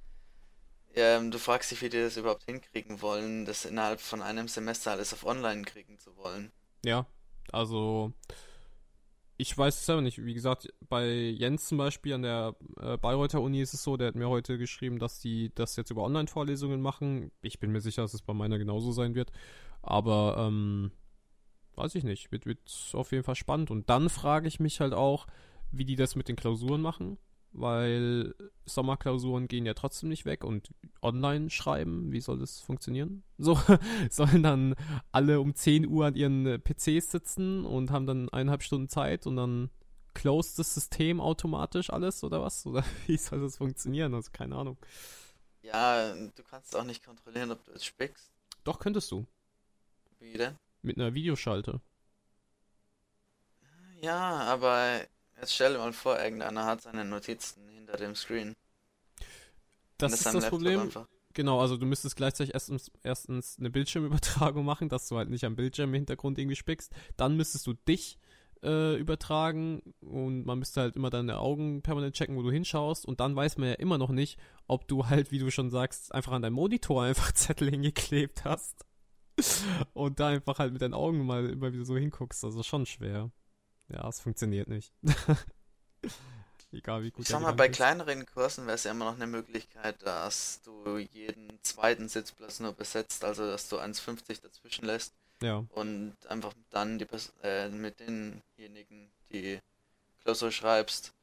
[0.95, 4.91] ähm, du fragst dich, wie die das überhaupt hinkriegen wollen, das innerhalb von einem Semester
[4.91, 6.51] alles auf Online kriegen zu wollen.
[6.83, 7.05] Ja,
[7.51, 8.13] also
[9.37, 10.25] ich weiß es selber nicht.
[10.25, 14.07] Wie gesagt, bei Jens zum Beispiel an der äh, Bayreuther Uni ist es so, der
[14.07, 17.31] hat mir heute geschrieben, dass die das jetzt über Online-Vorlesungen machen.
[17.41, 19.31] Ich bin mir sicher, dass es bei meiner genauso sein wird.
[19.83, 20.91] Aber ähm,
[21.77, 22.31] weiß ich nicht.
[22.31, 22.59] Wird, wird
[22.93, 23.71] auf jeden Fall spannend.
[23.71, 25.27] Und dann frage ich mich halt auch,
[25.71, 27.17] wie die das mit den Klausuren machen.
[27.53, 28.35] Weil
[28.65, 33.23] Sommerklausuren gehen ja trotzdem nicht weg und online schreiben, wie soll das funktionieren?
[33.39, 33.59] So,
[34.09, 34.75] sollen dann
[35.11, 39.25] alle um 10 Uhr an ihren äh, PCs sitzen und haben dann eineinhalb Stunden Zeit
[39.27, 39.69] und dann
[40.13, 42.65] closed das System automatisch alles oder was?
[42.65, 44.13] Oder wie soll das funktionieren?
[44.13, 44.77] Also keine Ahnung.
[45.61, 48.31] Ja, du kannst auch nicht kontrollieren, ob du es spickst.
[48.63, 49.25] Doch, könntest du.
[50.19, 50.57] Wie denn?
[50.81, 51.81] Mit einer Videoschalte.
[54.01, 55.01] Ja, aber
[55.39, 58.53] jetzt stell dir mal vor, irgendeiner hat seine Notizen hinter dem Screen.
[59.97, 60.79] Das Und ist das Laptop Problem.
[60.81, 61.07] einfach.
[61.33, 65.55] Genau, also du müsstest gleichzeitig erstens, erstens eine Bildschirmübertragung machen, dass du halt nicht am
[65.55, 66.93] Bildschirm im Hintergrund irgendwie spickst.
[67.15, 68.17] Dann müsstest du dich
[68.63, 73.19] äh, übertragen und man müsste halt immer deine Augen permanent checken, wo du hinschaust und
[73.19, 76.31] dann weiß man ja immer noch nicht, ob du halt, wie du schon sagst, einfach
[76.31, 78.86] an deinem Monitor einfach Zettel hingeklebt hast
[79.93, 82.43] und da einfach halt mit deinen Augen mal immer wieder so hinguckst.
[82.43, 83.31] Also schon schwer.
[83.89, 84.93] Ja, es funktioniert nicht.
[86.71, 87.23] Egal wie gut.
[87.23, 87.75] Ich sag mal, bei ist.
[87.75, 92.73] kleineren Kursen wäre es ja immer noch eine Möglichkeit, dass du jeden zweiten Sitzplatz nur
[92.73, 95.13] besetzt, also dass du 1,50 dazwischen lässt.
[95.41, 95.63] Ja.
[95.69, 97.07] Und einfach dann die,
[97.43, 99.59] äh, mit denjenigen die
[100.23, 101.13] Klausur schreibst.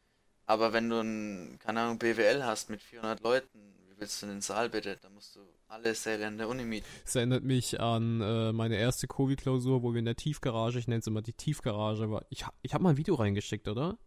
[0.47, 4.41] Aber wenn du ein, keine Ahnung, BWL hast mit 400 Leuten, wie willst du den
[4.41, 4.97] Saal bitte?
[5.01, 5.95] Da musst du alle
[6.27, 6.87] in der Uni mieten.
[7.05, 11.01] Das erinnert mich an äh, meine erste Covid-Klausur, wo wir in der Tiefgarage, ich nenne
[11.01, 12.25] es immer die Tiefgarage, war.
[12.31, 13.99] Ich, ich habe mal ein Video reingeschickt, oder?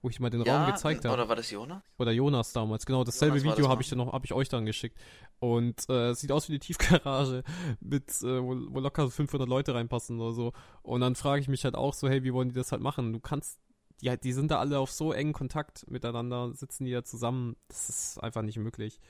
[0.00, 1.14] Wo ich mal den ja, Raum gezeigt habe.
[1.14, 1.82] Oder war das Jonas?
[1.98, 3.02] Oder Jonas damals, genau.
[3.02, 4.96] Dasselbe Jonas Video habe ich dann noch, habe ich euch dann geschickt.
[5.40, 7.42] Und äh, sieht aus wie die Tiefgarage,
[7.80, 10.52] mit, äh, wo, wo locker 500 Leute reinpassen oder so.
[10.82, 13.12] Und dann frage ich mich halt auch so, hey, wie wollen die das halt machen?
[13.12, 13.58] Du kannst,
[14.00, 17.56] die, die sind da alle auf so engen Kontakt miteinander, sitzen die da zusammen.
[17.66, 19.00] Das ist einfach nicht möglich.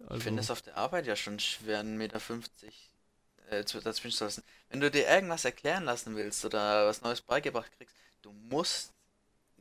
[0.00, 2.20] Also, ich finde es auf der Arbeit ja schon schwer, 1,50 Meter
[3.50, 4.42] äh, dazwischen zu lassen.
[4.68, 8.92] Wenn du dir irgendwas erklären lassen willst oder was Neues beigebracht kriegst, du musst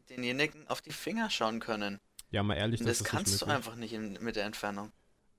[0.09, 1.99] denjenigen auf die Finger schauen können.
[2.31, 4.91] Ja, mal ehrlich, das, das kannst du einfach nicht in, mit der Entfernung.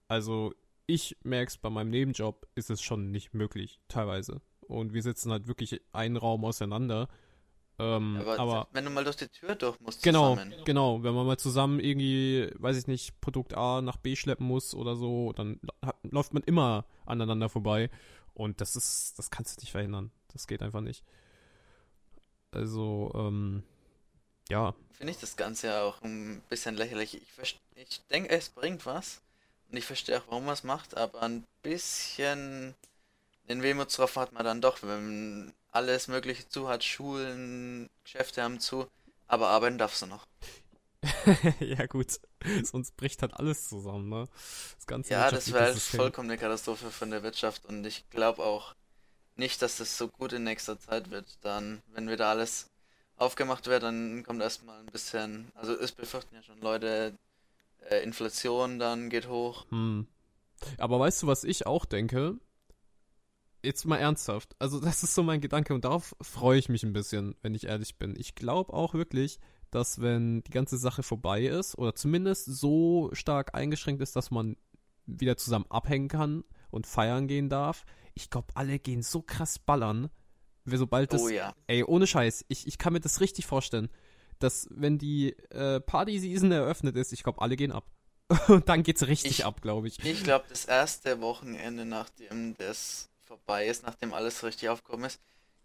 [0.09, 0.55] Also,
[0.87, 4.41] ich merke es bei meinem Nebenjob, ist es schon nicht möglich, teilweise.
[4.61, 7.09] Und wir sitzen halt wirklich einen Raum auseinander.
[7.79, 10.55] Ähm, aber, aber, wenn du mal durch die Tür durch musst, genau, zusammen.
[10.65, 14.75] genau, wenn man mal zusammen irgendwie, weiß ich nicht, Produkt A nach B schleppen muss
[14.75, 15.61] oder so, dann
[16.03, 17.91] läuft man immer aneinander vorbei
[18.33, 20.11] und das ist, das kannst du nicht verhindern.
[20.33, 21.05] Das geht einfach nicht.
[22.51, 23.63] Also, ähm,
[24.49, 24.75] ja.
[24.93, 27.21] Finde ich das Ganze ja auch ein bisschen lächerlich.
[27.43, 29.21] Ich, ich denke, es bringt was.
[29.71, 32.75] Und ich verstehe auch, warum man es macht, aber ein bisschen
[33.49, 38.87] den Wehmutstropfen hat man dann doch, wenn alles Mögliche zu hat, Schulen, Geschäfte haben zu,
[39.27, 40.27] aber arbeiten darfst du noch.
[41.61, 42.19] ja, gut.
[42.65, 44.27] Sonst bricht halt alles zusammen, ne?
[44.77, 48.43] Das ganze ja, das wäre halt vollkommen eine Katastrophe von der Wirtschaft und ich glaube
[48.43, 48.75] auch
[49.37, 51.27] nicht, dass das so gut in nächster Zeit wird.
[51.43, 52.71] Dann, wenn wieder alles
[53.17, 57.13] aufgemacht wird, dann kommt erstmal ein bisschen, also es befürchten ja schon Leute,
[57.91, 59.67] äh, Inflation dann geht hoch.
[59.71, 60.07] Hm.
[60.79, 62.39] Aber weißt du, was ich auch denke?
[63.67, 64.55] Jetzt mal ernsthaft.
[64.61, 67.67] Also, das ist so mein Gedanke und darauf freue ich mich ein bisschen, wenn ich
[67.67, 68.15] ehrlich bin.
[68.17, 69.41] Ich glaube auch wirklich,
[69.73, 74.57] dass wenn die ganze Sache vorbei ist oder zumindest so stark eingeschränkt ist, dass man
[75.05, 80.11] wieder zusammen abhängen kann und feiern gehen darf, ich glaube, alle gehen so krass ballern,
[80.65, 81.23] sobald das.
[81.23, 81.53] Oh ja.
[81.67, 83.89] Ey, ohne Scheiß, ich, ich kann mir das richtig vorstellen,
[84.39, 87.91] dass wenn die äh, Party-Season eröffnet ist, ich glaube, alle gehen ab.
[88.49, 90.05] Und dann geht's richtig ich, ab, glaube ich.
[90.05, 95.21] Ich glaube, das erste Wochenende, nachdem das vorbei ist, nachdem alles richtig aufgekommen ist,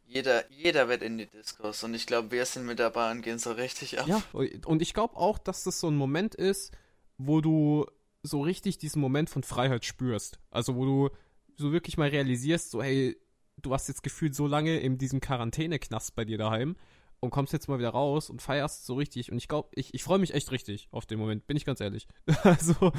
[0.05, 3.39] jeder, jeder wird in die Diskurs und ich glaube, wir sind mit dabei und gehen
[3.39, 4.07] so richtig ab.
[4.07, 6.73] Ja, und ich glaube auch, dass das so ein Moment ist,
[7.17, 7.85] wo du
[8.23, 10.39] so richtig diesen Moment von Freiheit spürst.
[10.49, 11.09] Also wo du
[11.55, 13.17] so wirklich mal realisierst, so hey,
[13.61, 16.75] du warst jetzt gefühlt so lange in diesem Quarantäneknast bei dir daheim
[17.19, 19.31] und kommst jetzt mal wieder raus und feierst so richtig.
[19.31, 21.79] Und ich glaube, ich, ich freue mich echt richtig auf den Moment, bin ich ganz
[21.79, 22.07] ehrlich.
[22.43, 22.91] also,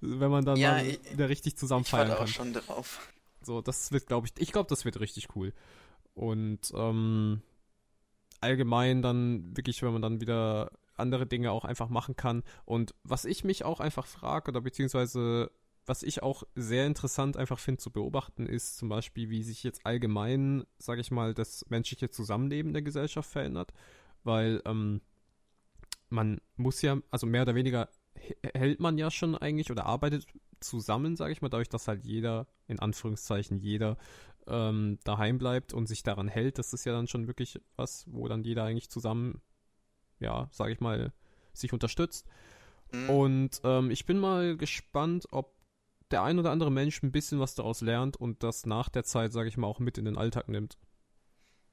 [0.00, 2.18] wenn man dann ja, mal ich, wieder richtig zusammen ich feiern kann.
[2.18, 3.08] auch schon drauf.
[3.42, 5.52] So, das wird, glaube ich, ich glaube, das wird richtig cool.
[6.14, 7.42] Und ähm,
[8.40, 12.42] allgemein dann wirklich, wenn man dann wieder andere Dinge auch einfach machen kann.
[12.64, 15.50] Und was ich mich auch einfach frage, oder beziehungsweise
[15.86, 19.86] was ich auch sehr interessant einfach finde zu beobachten, ist zum Beispiel, wie sich jetzt
[19.86, 23.72] allgemein, sage ich mal, das menschliche Zusammenleben der Gesellschaft verändert.
[24.22, 25.00] Weil ähm,
[26.10, 27.88] man muss ja, also mehr oder weniger
[28.54, 30.26] hält man ja schon eigentlich oder arbeitet
[30.60, 33.96] zusammen, sage ich mal, dadurch, dass halt jeder, in Anführungszeichen jeder,
[34.46, 36.58] ähm, daheim bleibt und sich daran hält.
[36.58, 39.42] Das ist ja dann schon wirklich was, wo dann jeder eigentlich zusammen,
[40.20, 41.12] ja, sage ich mal,
[41.52, 42.26] sich unterstützt.
[42.92, 43.10] Mhm.
[43.10, 45.54] Und ähm, ich bin mal gespannt, ob
[46.10, 49.32] der ein oder andere Mensch ein bisschen was daraus lernt und das nach der Zeit,
[49.32, 50.78] sage ich mal, auch mit in den Alltag nimmt.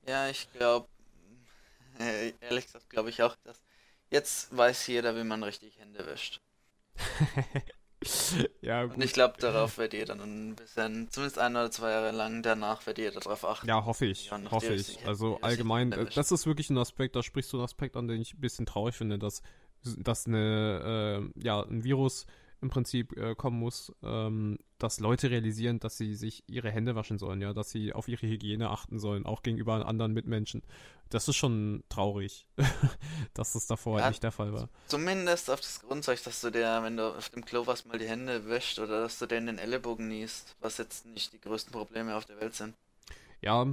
[0.06, 0.88] Ja, ich glaube,
[2.00, 3.63] äh, ehrlich gesagt, glaube ich auch, dass
[4.10, 6.41] jetzt weiß jeder, wie man richtig Hände wäscht.
[8.61, 8.95] ja, gut.
[8.95, 12.41] Und ich glaube, darauf wird jeder dann ein bisschen, zumindest ein oder zwei Jahre lang
[12.41, 13.67] danach wird jeder darauf achten.
[13.67, 15.05] Ja, hoffe ich, hoffe ich.
[15.05, 18.21] Also allgemein, äh, das ist wirklich ein Aspekt, da sprichst du einen Aspekt an, den
[18.21, 19.41] ich ein bisschen traurig finde, dass,
[19.83, 22.25] dass eine, äh, ja, ein Virus
[22.65, 27.17] im Prinzip äh, kommen muss, ähm, dass Leute realisieren, dass sie sich ihre Hände waschen
[27.17, 30.63] sollen, ja, dass sie auf ihre Hygiene achten sollen, auch gegenüber anderen Mitmenschen.
[31.10, 32.47] Das ist schon traurig,
[33.34, 34.69] dass das davor ja, halt nicht der Fall war.
[34.88, 38.08] Zumindest auf das Grundzeug, dass du dir, wenn du auf dem Klo was mal die
[38.08, 41.71] Hände wäscht oder dass du dir in den Ellenbogen niest, was jetzt nicht die größten
[41.71, 42.73] Probleme auf der Welt sind.
[43.41, 43.67] Ja,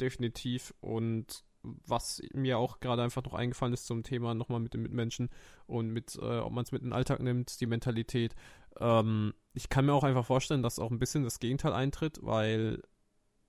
[0.00, 0.72] definitiv.
[0.80, 1.42] Und
[1.86, 5.30] was mir auch gerade einfach noch eingefallen ist zum Thema nochmal mit den Mitmenschen
[5.66, 8.34] und mit, äh, ob man es mit in den Alltag nimmt, die Mentalität.
[8.78, 12.82] Ähm, ich kann mir auch einfach vorstellen, dass auch ein bisschen das Gegenteil eintritt, weil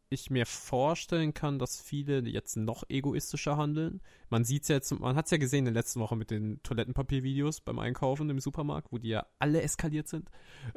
[0.09, 4.01] ich mir vorstellen kann, dass viele jetzt noch egoistischer handeln.
[4.29, 6.31] Man sieht es ja jetzt, man hat es ja gesehen in der letzten Woche mit
[6.31, 10.29] den Toilettenpapiervideos beim Einkaufen im Supermarkt, wo die ja alle eskaliert sind.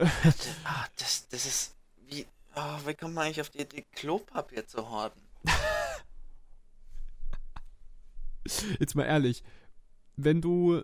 [0.65, 1.77] ah, das, das ist
[2.09, 5.23] wie, oh, wie kommt man eigentlich auf die Idee, Klopapier zu horten?
[8.81, 9.43] jetzt mal ehrlich,
[10.17, 10.83] wenn du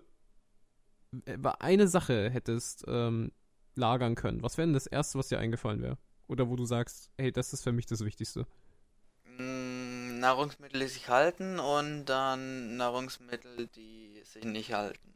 [1.25, 3.31] äh, eine Sache hättest ähm,
[3.75, 5.97] lagern können, was wäre denn das Erste, was dir eingefallen wäre?
[6.27, 8.45] Oder wo du sagst, hey, das ist für mich das Wichtigste?
[9.37, 15.13] Mm, Nahrungsmittel, die sich halten und dann Nahrungsmittel, die sich nicht halten.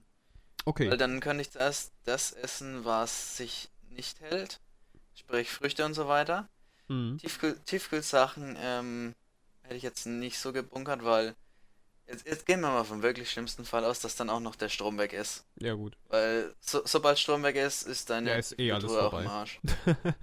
[0.66, 0.90] Okay.
[0.90, 4.60] Weil dann könnte ich zuerst das essen, was sich nicht hält.
[5.14, 6.50] Sprich Früchte und so weiter.
[6.88, 7.18] Mhm.
[7.20, 9.14] Tiefkühl Tiefkühlsachen ähm,
[9.62, 11.36] hätte ich jetzt nicht so gebunkert, weil
[12.08, 14.70] jetzt, jetzt gehen wir mal vom wirklich schlimmsten Fall aus, dass dann auch noch der
[14.70, 15.46] Strom weg ist.
[15.60, 15.98] Ja, gut.
[16.10, 19.24] Weil so, sobald Strom weg ist, ist deine Ja, ist eh alles Kultur auch vorbei.
[19.26, 19.60] im Arsch.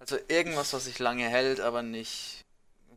[0.00, 2.46] Also irgendwas, was sich lange hält, aber nicht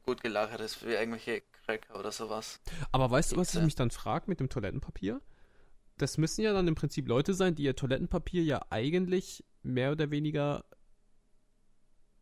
[0.03, 2.61] gut gelagert ist, wie irgendwelche Cracker oder sowas.
[2.93, 5.19] Aber weißt du, was ich mich dann frage mit dem Toilettenpapier?
[5.97, 10.09] Das müssen ja dann im Prinzip Leute sein, die ihr Toilettenpapier ja eigentlich mehr oder
[10.09, 10.63] weniger,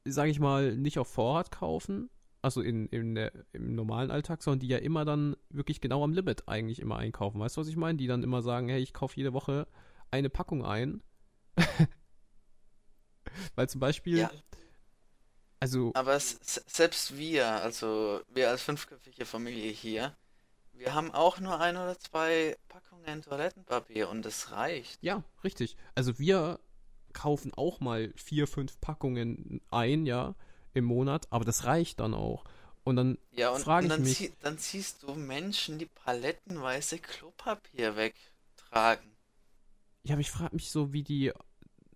[0.05, 2.09] sage ich mal, nicht auf Vorrat kaufen,
[2.41, 6.13] also in, in der, im normalen Alltag, sondern die ja immer dann wirklich genau am
[6.13, 7.39] Limit eigentlich immer einkaufen.
[7.39, 7.97] Weißt du, was ich meine?
[7.97, 9.67] Die dann immer sagen, hey, ich kaufe jede Woche
[10.11, 11.01] eine Packung ein.
[13.55, 14.31] Weil zum Beispiel, Ja,
[15.59, 20.15] also, aber es, se- selbst wir, also wir als fünfköpfige Familie hier,
[20.73, 25.01] wir haben auch nur ein oder zwei Packungen Toilettenpapier und das reicht.
[25.01, 25.77] Ja, richtig.
[25.95, 26.59] Also wir
[27.13, 30.35] kaufen auch mal vier, fünf Packungen ein, ja,
[30.73, 32.45] im Monat, aber das reicht dann auch.
[32.83, 35.87] Und dann Ja, und, frage und ich dann, mich, zieh, dann siehst du Menschen, die
[35.87, 39.17] palettenweise Klopapier wegtragen.
[40.03, 41.31] ja, aber ich frage mich so, wie die,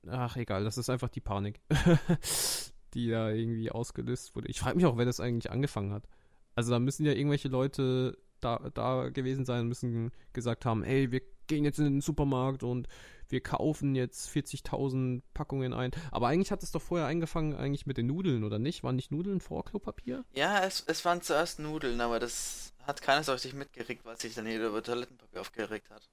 [0.08, 1.62] ach egal, das ist einfach die Panik,
[2.94, 4.50] die da irgendwie ausgelöst wurde.
[4.50, 6.08] Ich frage mich auch, wer das eigentlich angefangen hat.
[6.56, 11.12] Also da müssen ja irgendwelche Leute da, da gewesen sein und müssen gesagt haben, ey,
[11.12, 12.88] wir gehen jetzt in den Supermarkt und
[13.34, 15.92] wir kaufen jetzt 40.000 Packungen ein.
[16.12, 18.84] Aber eigentlich hat es doch vorher angefangen eigentlich mit den Nudeln, oder nicht?
[18.84, 20.24] Waren nicht Nudeln vor Klopapier?
[20.34, 24.36] Ja, es, es waren zuerst Nudeln, aber das hat keiner so richtig mitgeregt, weil sich
[24.36, 26.08] dann jeder über Toilettenpapier aufgeregt hat.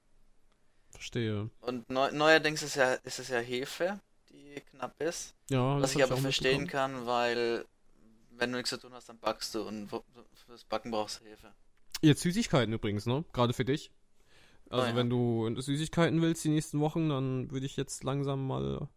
[0.89, 1.49] Verstehe.
[1.61, 5.35] Und neu, neuerdings ist, ja, ist es ja Hefe, die knapp ist.
[5.49, 7.65] Ja, Was das ich hab aber verstehen kann, weil
[8.31, 9.89] wenn du nichts zu tun hast, dann backst du und
[10.45, 11.53] fürs Backen brauchst du Hefe.
[12.01, 13.23] Jetzt Süßigkeiten übrigens, ne?
[13.31, 13.91] Gerade für dich.
[14.71, 14.95] Also Oh ja.
[14.95, 18.87] wenn du Süßigkeiten willst die nächsten Wochen, dann würde ich jetzt langsam mal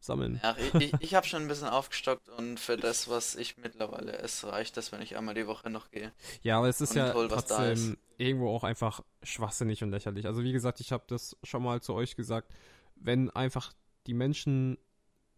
[0.00, 0.40] sammeln.
[0.42, 4.50] Ja, ich, ich, habe schon ein bisschen aufgestockt und für das, was ich mittlerweile esse,
[4.50, 6.12] reicht das, wenn ich einmal die Woche noch gehe.
[6.42, 10.26] Ja, aber es ist ja hol, trotzdem irgendwo auch einfach schwachsinnig und lächerlich.
[10.26, 12.52] Also wie gesagt, ich habe das schon mal zu euch gesagt,
[12.96, 13.72] wenn einfach
[14.06, 14.78] die Menschen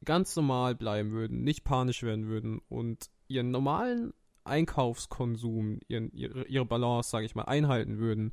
[0.04, 4.12] ganz normal bleiben würden, nicht panisch werden würden und ihren normalen
[4.44, 8.32] Einkaufskonsum, ihren, ihre, ihre Balance, sage ich mal, einhalten würden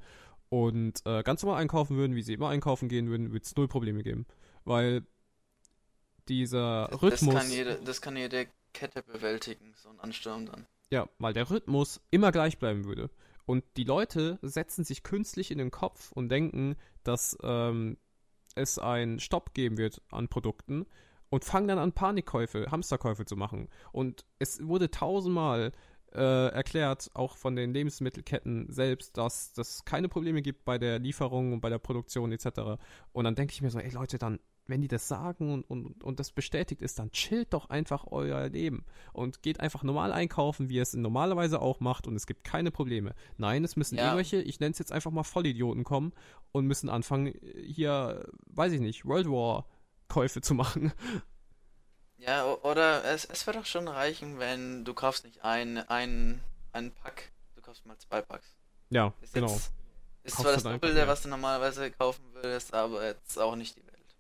[0.52, 3.70] und äh, ganz normal einkaufen würden, wie sie immer einkaufen gehen würden, würde es null
[3.70, 4.26] Probleme geben.
[4.66, 5.04] Weil
[6.28, 7.36] dieser Das, das, Rhythmus.
[7.36, 10.68] kann jede, das kann jede Kette bewältigen, so ein Ansturm dann.
[10.92, 13.10] Ja, weil der Rhythmus immer gleich bleiben würde.
[13.46, 17.98] Und die Leute setzen sich künstlich in den Kopf und denken, dass ähm,
[18.56, 20.86] es einen Stopp geben wird an Produkten
[21.30, 23.70] und fangen dann an, Panikkäufe, Hamsterkäufe zu machen.
[23.94, 25.72] Und es wurde tausendmal
[26.14, 31.54] äh, erklärt, auch von den Lebensmittelketten selbst, dass das keine Probleme gibt bei der Lieferung
[31.54, 32.80] und bei der Produktion etc.
[33.12, 36.04] Und dann denke ich mir so, ey Leute, dann, wenn die das sagen und, und,
[36.04, 40.70] und das bestätigt ist, dann chillt doch einfach euer Leben und geht einfach normal einkaufen,
[40.70, 43.14] wie ihr es normalerweise auch macht und es gibt keine Probleme.
[43.38, 44.06] Nein, es müssen Ja.
[44.06, 46.14] irgendwelche, ich nenne es jetzt einfach mal Vollidioten kommen
[46.52, 47.34] und müssen anfangen,
[47.66, 49.66] hier, weiß ich nicht, World War
[50.08, 50.92] Käufe zu machen.
[52.26, 56.40] Ja, oder es, es wird doch schon reichen, wenn du kaufst nicht ein, ein,
[56.72, 58.56] ein Pack, du kaufst mal zwei Packs.
[58.92, 59.48] Ja, Ist genau.
[59.48, 59.72] jetzt,
[60.24, 63.86] ist Kaufst zwar das Doppelte, was du normalerweise kaufen würdest, aber jetzt auch nicht die
[63.88, 64.16] Welt.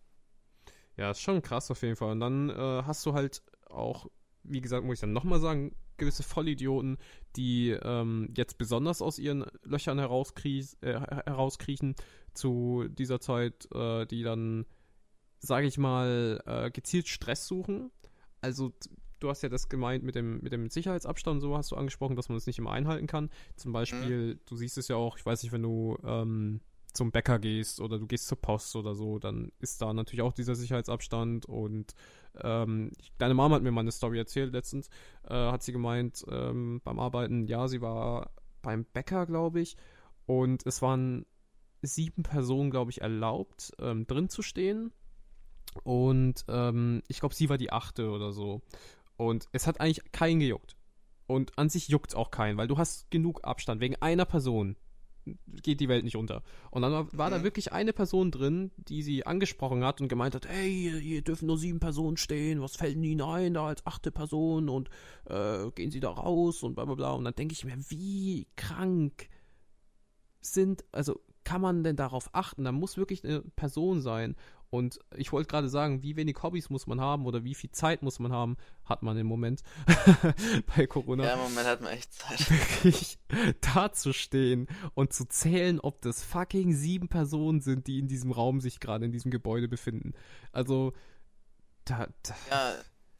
[0.98, 2.12] Ja, ist schon krass auf jeden Fall.
[2.14, 4.08] Und dann äh, hast du halt auch,
[4.44, 6.98] wie gesagt, muss ich dann nochmal sagen, gewisse Vollidioten,
[7.36, 11.96] die ähm, jetzt besonders aus ihren Löchern herauskries äh, her- herauskriechen
[12.34, 14.66] zu dieser Zeit, äh, die dann,
[15.42, 17.92] sage ich mal, äh, gezielt Stress suchen.
[18.42, 18.74] Also
[19.20, 22.30] du hast ja das gemeint mit dem, mit dem Sicherheitsabstand, so hast du angesprochen, dass
[22.30, 23.30] man es nicht immer einhalten kann.
[23.56, 26.62] Zum Beispiel, du siehst es ja auch, ich weiß nicht, wenn du ähm,
[26.94, 30.34] zum Bäcker gehst oder du gehst zur Post oder so, dann ist da natürlich auch
[30.34, 31.94] dieser Sicherheitsabstand und
[32.42, 34.90] ähm, deine Mama hat mir mal eine Story erzählt letztens,
[35.28, 38.32] äh, hat sie gemeint ähm, beim Arbeiten, ja, sie war
[38.62, 39.78] beim Bäcker, glaube ich.
[40.26, 41.26] Und es waren
[41.82, 44.92] sieben Personen, glaube ich, erlaubt, ähm, drin zu stehen.
[45.84, 48.62] Und ähm, ich glaube, sie war die achte oder so.
[49.18, 50.76] Und es hat eigentlich keinen gejuckt.
[51.28, 53.80] Und an sich juckt es auch keinen, weil du hast genug Abstand.
[53.80, 54.76] Wegen einer Person
[55.62, 56.44] geht die Welt nicht unter.
[56.72, 57.34] Und dann war, war mhm.
[57.34, 61.48] da wirklich eine Person drin, die sie angesprochen hat und gemeint hat, hey, hier dürfen
[61.48, 64.90] nur sieben Personen stehen, was fällt Ihnen ein da als achte Person und
[65.26, 67.12] äh, gehen Sie da raus und bla bla bla.
[67.12, 69.30] Und dann denke ich mir, wie krank
[70.42, 72.64] sind, also kann man denn darauf achten?
[72.64, 74.36] Da muss wirklich eine Person sein.
[74.72, 78.04] Und ich wollte gerade sagen, wie wenig Hobbys muss man haben oder wie viel Zeit
[78.04, 78.56] muss man haben,
[78.86, 79.64] hat man im Moment
[80.76, 81.26] bei Corona.
[81.26, 82.40] Ja, im Moment hat man echt Zeit.
[82.50, 83.20] Wirklich
[83.60, 88.80] dazustehen und zu zählen, ob das fucking sieben Personen sind, die in diesem Raum sich
[88.80, 90.14] gerade in diesem Gebäude befinden.
[90.54, 90.94] Also,
[91.84, 92.08] da.
[92.24, 92.74] da ja,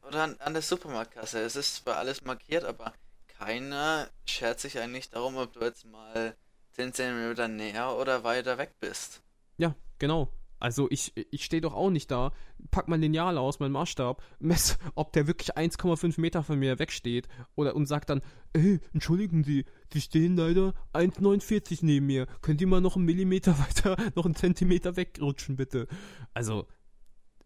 [0.08, 1.40] oder an, an der Supermarktkasse.
[1.40, 2.94] Es ist zwar alles markiert, aber
[3.28, 6.34] keiner schert sich eigentlich darum, ob du jetzt mal
[6.76, 9.22] 10 cm näher oder weiter weg bist.
[9.58, 10.32] Ja, genau.
[10.62, 12.32] Also ich, ich stehe doch auch nicht da,
[12.70, 17.28] pack mein Lineal aus, mein Maßstab, mess, ob der wirklich 1,5 Meter von mir wegsteht
[17.56, 18.22] oder und sagt dann,
[18.54, 22.28] ey, entschuldigen Sie, Sie stehen leider 1,49 neben mir.
[22.42, 25.88] Könnt ihr mal noch einen Millimeter weiter, noch einen Zentimeter wegrutschen, bitte?
[26.34, 26.68] Also,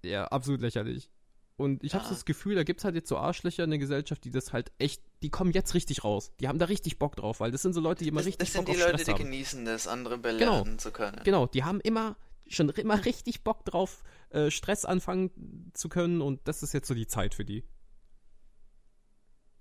[0.04, 1.10] ja, absolut lächerlich.
[1.58, 2.00] Und ich ja.
[2.00, 4.52] habe das Gefühl, da gibt es halt jetzt so Arschlöcher in der Gesellschaft, die das
[4.52, 6.32] halt echt, die kommen jetzt richtig raus.
[6.42, 8.52] Die haben da richtig Bock drauf, weil das sind so Leute, die immer das, richtig
[8.52, 8.74] Bock haben.
[8.74, 10.78] Das sind die Leute, die genießen das, andere belehren genau.
[10.78, 11.22] zu können.
[11.24, 16.48] Genau, die haben immer schon immer richtig Bock drauf, äh, Stress anfangen zu können und
[16.48, 17.64] das ist jetzt so die Zeit für die.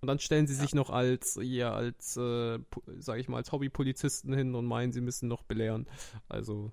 [0.00, 0.60] Und dann stellen sie ja.
[0.60, 2.58] sich noch als, ja, als, äh,
[2.98, 5.88] sag ich mal, als Hobbypolizisten hin und meinen, sie müssen noch belehren.
[6.28, 6.72] Also.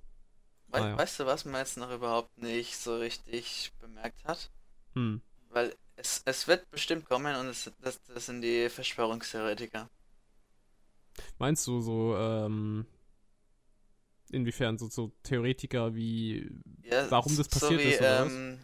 [0.68, 0.98] We naja.
[0.98, 4.52] Weißt du, was man jetzt noch überhaupt nicht so richtig bemerkt hat?
[4.96, 5.22] Hm.
[5.50, 9.90] Weil es, es wird bestimmt kommen und es, das, das sind die Verschwörungstheoretiker.
[11.38, 12.86] Meinst du so, ähm,
[14.32, 16.50] Inwiefern so, so Theoretiker wie
[16.84, 18.60] ja, warum das passiert so wie, ist oder ähm,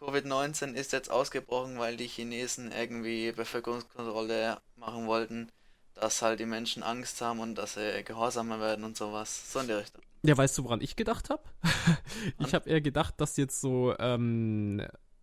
[0.00, 5.50] Covid-19 ist jetzt ausgebrochen, weil die Chinesen irgendwie Bevölkerungskontrolle machen wollten,
[5.94, 9.52] dass halt die Menschen Angst haben und dass sie gehorsamer werden und sowas.
[9.52, 10.02] So in der Richtung.
[10.22, 11.42] Ja, weißt du, woran ich gedacht habe?
[12.38, 14.82] ich habe eher gedacht, dass jetzt so, ähm,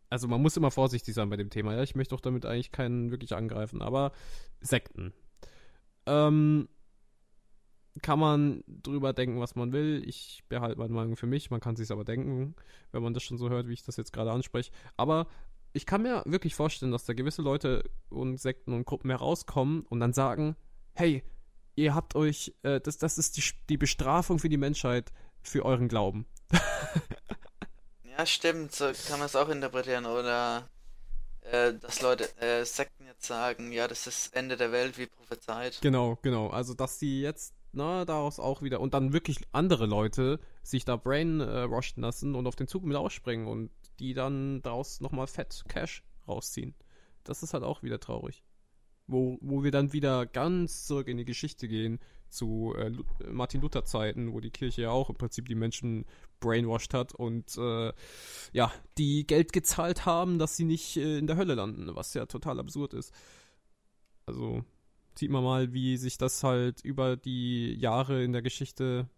[0.10, 1.84] also man muss immer vorsichtig sein bei dem Thema, ja.
[1.84, 4.12] Ich möchte auch damit eigentlich keinen wirklich angreifen, aber
[4.62, 5.14] Sekten.
[6.06, 6.68] Ähm,
[8.02, 10.04] kann man drüber denken, was man will.
[10.06, 11.50] Ich behalte meine Meinung für mich.
[11.50, 12.56] Man kann sich aber denken,
[12.92, 14.72] wenn man das schon so hört, wie ich das jetzt gerade anspreche.
[14.96, 15.28] Aber
[15.74, 20.00] ich kann mir wirklich vorstellen, dass da gewisse Leute und Sekten und Gruppen herauskommen und
[20.00, 20.56] dann sagen,
[20.94, 21.24] hey,
[21.76, 25.88] ihr habt euch, äh, das, das ist die, die Bestrafung für die Menschheit, für euren
[25.88, 26.26] Glauben.
[28.18, 30.06] ja, stimmt, so kann man es auch interpretieren.
[30.06, 30.68] Oder
[31.52, 35.80] äh, dass Leute, äh, Sekten jetzt sagen, ja, das ist Ende der Welt wie prophezeit.
[35.82, 36.50] Genau, genau.
[36.50, 40.98] Also, dass sie jetzt na, daraus auch wieder und dann wirklich andere Leute sich da
[40.98, 45.64] brainwashen äh, lassen und auf den Zug mit ausspringen und die dann daraus nochmal fett
[45.70, 46.76] Cash rausziehen.
[47.24, 48.44] Das ist halt auch wieder traurig.
[49.10, 52.00] Wo, wo wir dann wieder ganz zurück in die Geschichte gehen
[52.30, 52.92] zu äh,
[53.30, 56.06] Martin Luther Zeiten, wo die Kirche ja auch im Prinzip die Menschen
[56.42, 57.94] brainwashed hat und äh,
[58.52, 62.26] ja, die Geld gezahlt haben, dass sie nicht äh, in der Hölle landen, was ja
[62.26, 63.14] total absurd ist.
[64.26, 64.66] Also,
[65.18, 69.10] sieht man mal, wie sich das halt über die Jahre in der Geschichte,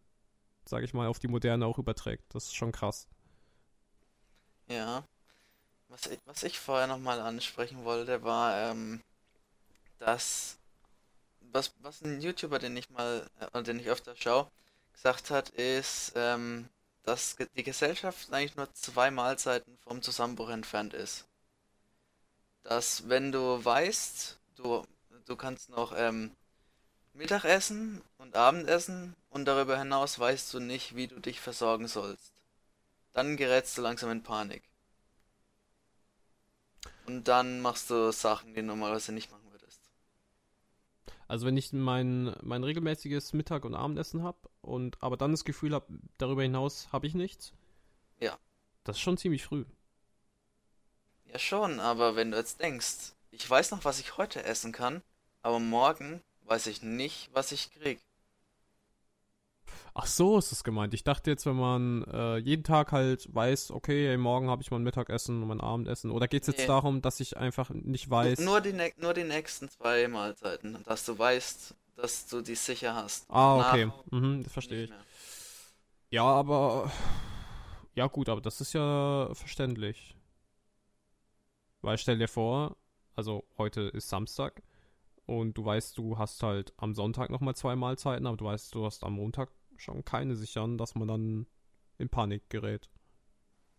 [0.65, 2.23] sage ich mal, auf die Moderne auch überträgt.
[2.33, 3.07] Das ist schon krass.
[4.67, 5.03] Ja.
[5.87, 9.01] Was ich, was ich vorher nochmal ansprechen wollte, war, ähm,
[9.97, 10.59] dass
[11.51, 14.47] was, was ein YouTuber, den ich mal, äh, den ich öfter schaue,
[14.93, 16.69] gesagt hat, ist, ähm,
[17.03, 21.25] dass die Gesellschaft eigentlich nur zwei Mahlzeiten vom Zusammenbruch entfernt ist.
[22.63, 24.83] Dass wenn du weißt, du
[25.29, 26.31] du kannst noch ähm,
[27.13, 32.33] Mittagessen und Abendessen und darüber hinaus weißt du nicht, wie du dich versorgen sollst.
[33.13, 34.63] Dann gerätst du langsam in Panik.
[37.05, 39.81] Und dann machst du Sachen, die du normalerweise nicht machen würdest.
[41.27, 45.73] Also wenn ich mein, mein regelmäßiges Mittag- und Abendessen habe und aber dann das Gefühl
[45.73, 47.53] habe, darüber hinaus habe ich nichts.
[48.19, 48.37] Ja.
[48.83, 49.65] Das ist schon ziemlich früh.
[51.25, 55.03] Ja schon, aber wenn du jetzt denkst, ich weiß noch, was ich heute essen kann,
[55.41, 57.99] aber morgen weiß ich nicht, was ich krieg.
[59.93, 60.93] Ach so ist es gemeint.
[60.93, 64.71] Ich dachte jetzt, wenn man äh, jeden Tag halt weiß, okay, ey, morgen habe ich
[64.71, 66.11] mein Mittagessen und mein Abendessen.
[66.11, 66.67] Oder geht es jetzt nee.
[66.67, 68.39] darum, dass ich einfach nicht weiß.
[68.39, 73.29] Nur die, nur die nächsten zwei Mahlzeiten, dass du weißt, dass du die sicher hast.
[73.29, 73.91] Ah, okay.
[74.11, 74.89] Mhm, das verstehe ich.
[74.89, 75.03] Mehr.
[76.11, 76.91] Ja, aber.
[77.95, 80.15] Ja, gut, aber das ist ja verständlich.
[81.81, 82.77] Weil stell dir vor,
[83.15, 84.61] also heute ist Samstag
[85.29, 88.85] und du weißt, du hast halt am Sonntag nochmal zwei Mahlzeiten, aber du weißt, du
[88.85, 91.47] hast am Montag schon keine sichern, dass man dann
[91.97, 92.89] in Panik gerät.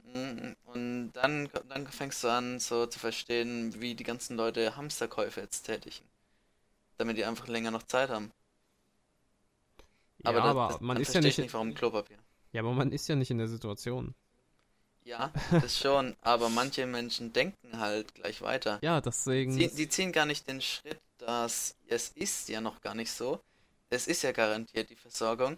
[0.04, 5.40] Mhm, Und dann, dann fängst du an, so zu verstehen, wie die ganzen Leute Hamsterkäufe
[5.40, 6.04] jetzt tätigen.
[6.98, 8.32] Damit die einfach länger noch Zeit haben.
[10.18, 12.18] Ja, Aber, da, aber das, man ist ja verstehe nicht, ich nicht, warum Klopapier.
[12.52, 14.14] ja, aber man ist ja nicht in der Situation.
[15.10, 18.78] Ja, das schon, aber manche Menschen denken halt gleich weiter.
[18.80, 19.50] Ja, deswegen.
[19.50, 23.40] Sie, die ziehen gar nicht den Schritt, dass es ist ja noch gar nicht so.
[23.88, 25.56] Es ist ja garantiert die Versorgung.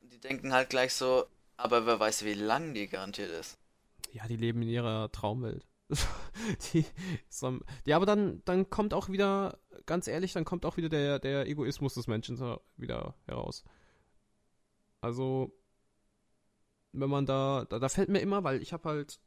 [0.00, 3.56] Die denken halt gleich so, aber wer weiß, wie lang die garantiert ist.
[4.10, 5.64] Ja, die leben in ihrer Traumwelt.
[6.72, 6.84] die,
[7.28, 11.20] so, ja, aber dann, dann kommt auch wieder, ganz ehrlich, dann kommt auch wieder der,
[11.20, 12.36] der Egoismus des Menschen
[12.76, 13.62] wieder heraus.
[15.00, 15.52] Also,
[16.92, 19.20] wenn man da, da, da fällt mir immer, weil ich habe halt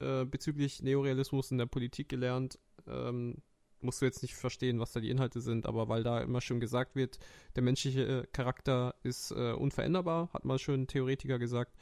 [0.00, 3.42] äh, bezüglich Neorealismus in der Politik gelernt, ähm,
[3.80, 6.58] musst du jetzt nicht verstehen, was da die Inhalte sind, aber weil da immer schon
[6.60, 7.18] gesagt wird,
[7.54, 11.76] der menschliche Charakter ist äh, unveränderbar, hat mal schon ein Theoretiker gesagt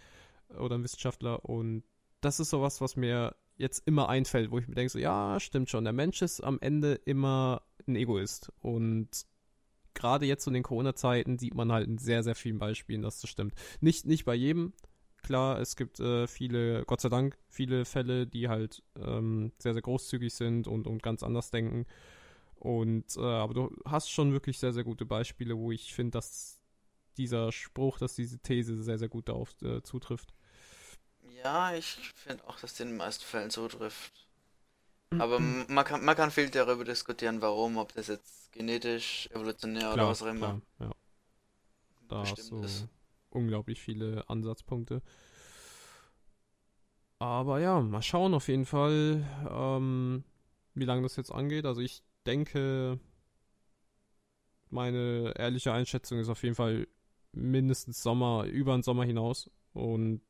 [0.58, 1.84] oder ein Wissenschaftler und
[2.20, 5.70] das ist sowas, was mir jetzt immer einfällt, wo ich mir denke, so, ja, stimmt
[5.70, 9.08] schon, der Mensch ist am Ende immer ein Egoist und
[9.94, 13.30] gerade jetzt in den Corona-Zeiten sieht man halt in sehr, sehr vielen Beispielen, dass das
[13.30, 13.54] stimmt.
[13.80, 14.72] Nicht, nicht bei jedem,
[15.22, 19.82] klar, es gibt äh, viele, Gott sei Dank, viele Fälle, die halt ähm, sehr, sehr
[19.82, 21.86] großzügig sind und, und ganz anders denken.
[22.56, 26.58] Und äh, aber du hast schon wirklich sehr, sehr gute Beispiele, wo ich finde, dass
[27.18, 30.34] dieser Spruch, dass diese These sehr, sehr gut darauf äh, zutrifft.
[31.42, 34.12] Ja, ich finde auch, dass den in den meisten Fällen zutrifft.
[35.16, 39.94] Aber m- man kann, man kann viel darüber diskutieren, warum, ob das jetzt genetisch, evolutionär
[39.94, 40.92] oder Klar, was auch immer klar, ja.
[42.08, 42.88] Da hast bestimmt du ist.
[43.34, 45.02] Unglaublich viele Ansatzpunkte.
[47.18, 50.24] Aber ja, mal schauen auf jeden Fall, ähm,
[50.74, 51.66] wie lange das jetzt angeht.
[51.66, 52.98] Also ich denke,
[54.70, 56.88] meine ehrliche Einschätzung ist auf jeden Fall
[57.32, 59.50] mindestens Sommer, über den Sommer hinaus.
[59.72, 60.20] Und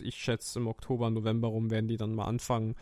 [0.00, 2.74] ich schätze, im Oktober, November rum werden die dann mal anfangen,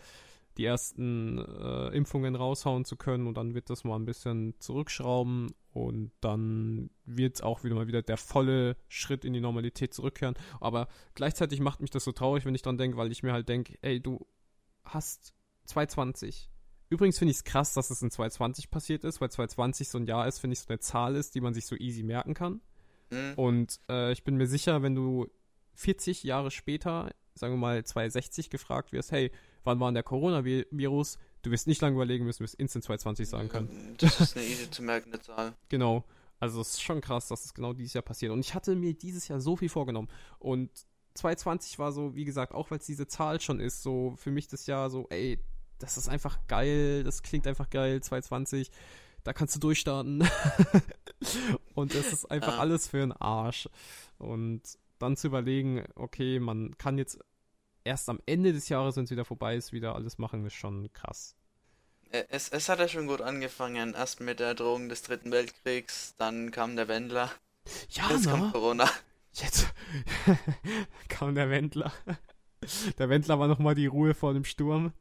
[0.58, 5.54] die ersten äh, Impfungen raushauen zu können und dann wird das mal ein bisschen zurückschrauben
[5.72, 10.34] und dann wird auch wieder mal wieder der volle Schritt in die Normalität zurückkehren.
[10.60, 13.48] Aber gleichzeitig macht mich das so traurig, wenn ich dran denke, weil ich mir halt
[13.48, 14.26] denke, ey, du
[14.84, 15.34] hast
[15.64, 16.50] 220.
[16.90, 20.06] Übrigens finde ich es krass, dass es in 220 passiert ist, weil 220 so ein
[20.06, 22.60] Jahr ist, finde ich, so eine Zahl ist, die man sich so easy merken kann.
[23.10, 23.32] Hm?
[23.36, 25.28] Und äh, ich bin mir sicher, wenn du
[25.74, 29.32] 40 Jahre später, sagen wir mal 260, gefragt wirst, hey,
[29.64, 31.18] wann war denn der Coronavirus?
[31.42, 33.94] Du wirst nicht lange überlegen müssen, wirst instant 220 sagen können.
[33.98, 35.54] Das ist eine easy zu merkende Zahl.
[35.68, 36.04] Genau.
[36.38, 38.32] Also es ist schon krass, dass es genau dieses Jahr passiert.
[38.32, 40.08] Und ich hatte mir dieses Jahr so viel vorgenommen.
[40.40, 40.70] Und
[41.14, 44.48] 220 war so, wie gesagt, auch weil es diese Zahl schon ist, so für mich
[44.48, 45.38] das Jahr so, ey,
[45.78, 48.70] das ist einfach geil, das klingt einfach geil, 220,
[49.24, 50.24] da kannst du durchstarten.
[51.74, 52.58] und das ist einfach Ja.
[52.58, 53.68] alles für einen Arsch.
[54.18, 54.62] Und
[54.98, 57.18] dann zu überlegen, okay, man kann jetzt
[57.84, 60.92] erst am Ende des Jahres, wenn es wieder vorbei ist, wieder alles machen, ist schon
[60.92, 61.36] krass.
[62.10, 63.94] Es, es hat ja schon gut angefangen.
[63.94, 67.30] Erst mit der Drohung des Dritten Weltkriegs, dann kam der Wendler,
[67.90, 68.32] Ja, jetzt ne?
[68.32, 68.88] kommt Corona.
[69.32, 69.72] Jetzt
[71.08, 71.92] kam der Wendler.
[72.98, 74.92] Der Wendler war nochmal die Ruhe vor dem Sturm.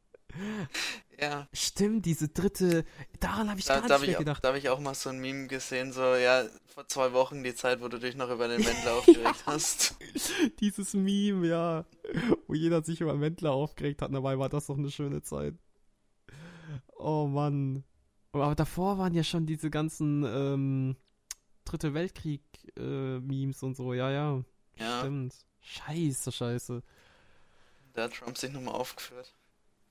[1.22, 2.84] Ja, Stimmt, diese dritte.
[3.20, 4.42] Daran habe ich da, gar nicht habe mehr ich, gedacht.
[4.42, 7.54] da hab ich auch mal so ein Meme gesehen, so, ja, vor zwei Wochen die
[7.54, 9.94] Zeit, wo du dich noch über den Wendler aufgeregt hast.
[10.60, 11.84] Dieses Meme, ja.
[12.48, 14.12] Wo jeder sich über den Wendler aufgeregt hat.
[14.12, 15.54] Dabei war das doch eine schöne Zeit.
[16.96, 17.84] Oh Mann.
[18.32, 20.96] Aber davor waren ja schon diese ganzen ähm,
[21.64, 23.94] Dritte Weltkrieg-Memes und so.
[23.94, 24.42] Ja, ja.
[24.76, 25.36] Ja, Stimmt.
[25.60, 26.82] Scheiße, scheiße.
[27.92, 29.32] da hat Trump sich nochmal aufgeführt.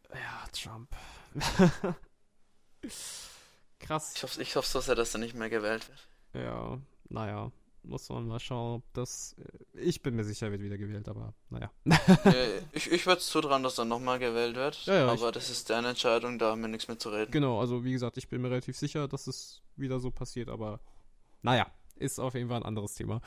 [0.09, 0.89] Ja, Trump.
[3.79, 4.13] Krass.
[4.15, 6.07] Ich hoffe, ich hoffe so sehr, dass er nicht mehr gewählt wird.
[6.45, 6.79] Ja,
[7.09, 7.51] naja,
[7.83, 9.35] muss man mal schauen, ob das.
[9.75, 11.71] äh, Ich bin mir sicher, er wird wieder gewählt, aber naja.
[12.73, 15.49] Ich ich würde es zutrauen, dass er nochmal gewählt wird, Ja, ja, ich- aber das
[15.49, 17.31] ist deren Entscheidung, da haben wir nichts mehr zu reden.
[17.31, 20.79] Genau, also wie gesagt, ich bin mir relativ sicher, dass es wieder so passiert, aber
[21.41, 23.21] naja, ist auf jeden Fall ein anderes Thema.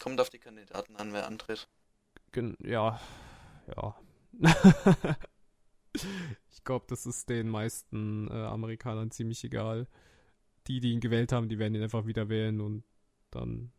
[0.00, 1.66] Kommt auf die Kandidaten an, wer antritt.
[2.32, 3.00] Gen ja,
[3.76, 3.94] ja.
[6.62, 9.88] ich glaube, das ist den meisten äh, Amerikanern ziemlich egal.
[10.68, 12.84] Die, die ihn gewählt haben, die werden ihn einfach wieder wählen und
[13.32, 13.72] dann,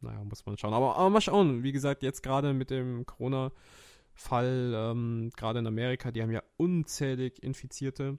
[0.00, 0.72] naja, muss man schauen.
[0.72, 6.10] Aber, aber mal schauen, wie gesagt, jetzt gerade mit dem Corona-Fall, ähm, gerade in Amerika,
[6.10, 8.16] die haben ja unzählig Infizierte.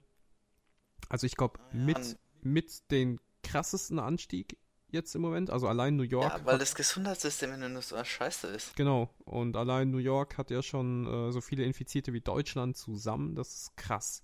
[1.08, 4.58] Also ich glaube, Ah mit, mit den krassesten Anstieg
[4.94, 6.32] jetzt im Moment, also allein New York.
[6.32, 8.74] Ja, weil hat- das Gesundheitssystem in den USA scheiße ist.
[8.76, 13.34] Genau, und allein New York hat ja schon äh, so viele Infizierte wie Deutschland zusammen.
[13.34, 14.22] Das ist krass.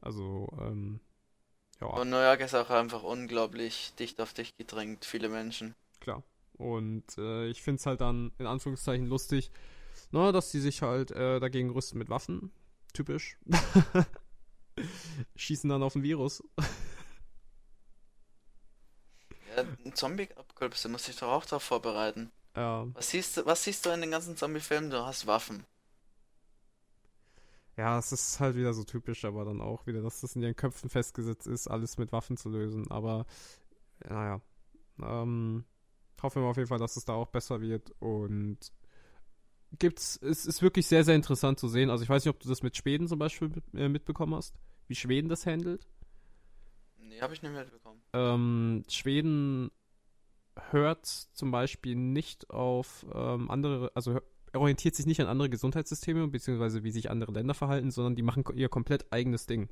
[0.00, 0.98] Also, ähm,
[1.80, 1.86] Ja.
[1.88, 5.74] Und New York ist auch einfach unglaublich dicht auf dich gedrängt, viele Menschen.
[6.00, 6.22] Klar.
[6.58, 9.50] Und äh, ich finde es halt dann in Anführungszeichen lustig,
[10.10, 12.50] na, dass die sich halt äh, dagegen rüsten mit Waffen.
[12.92, 13.36] Typisch.
[15.36, 16.42] Schießen dann auf ein Virus.
[19.56, 22.30] Ein Zombie-Apokalypse muss ich doch auch darauf vorbereiten.
[22.56, 22.86] Ja.
[22.94, 24.90] Was siehst du, was siehst du in den ganzen Zombie-Filmen?
[24.90, 25.64] Du hast Waffen.
[27.76, 30.56] Ja, es ist halt wieder so typisch, aber dann auch wieder, dass das in ihren
[30.56, 32.90] Köpfen festgesetzt ist, alles mit Waffen zu lösen.
[32.90, 33.26] Aber
[34.08, 34.40] naja.
[35.00, 35.64] Ähm,
[36.22, 37.92] hoffen wir auf jeden Fall, dass es da auch besser wird.
[37.98, 38.58] Und
[39.78, 41.90] gibt's, es ist wirklich sehr, sehr interessant zu sehen.
[41.90, 44.54] Also ich weiß nicht, ob du das mit Schweden zum Beispiel äh, mitbekommen hast,
[44.86, 45.86] wie Schweden das handelt.
[46.98, 47.81] Nee, habe ich nicht mitbekommen.
[48.12, 49.70] Ähm, Schweden
[50.70, 54.20] hört zum Beispiel nicht auf ähm, andere, also
[54.52, 58.22] er orientiert sich nicht an andere Gesundheitssysteme, beziehungsweise wie sich andere Länder verhalten, sondern die
[58.22, 59.70] machen ihr komplett eigenes Ding.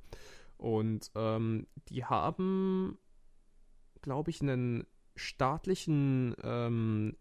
[0.57, 2.99] Und ähm, die haben,
[4.01, 4.87] glaube ich, einen
[5.17, 7.17] staatlichen ähm,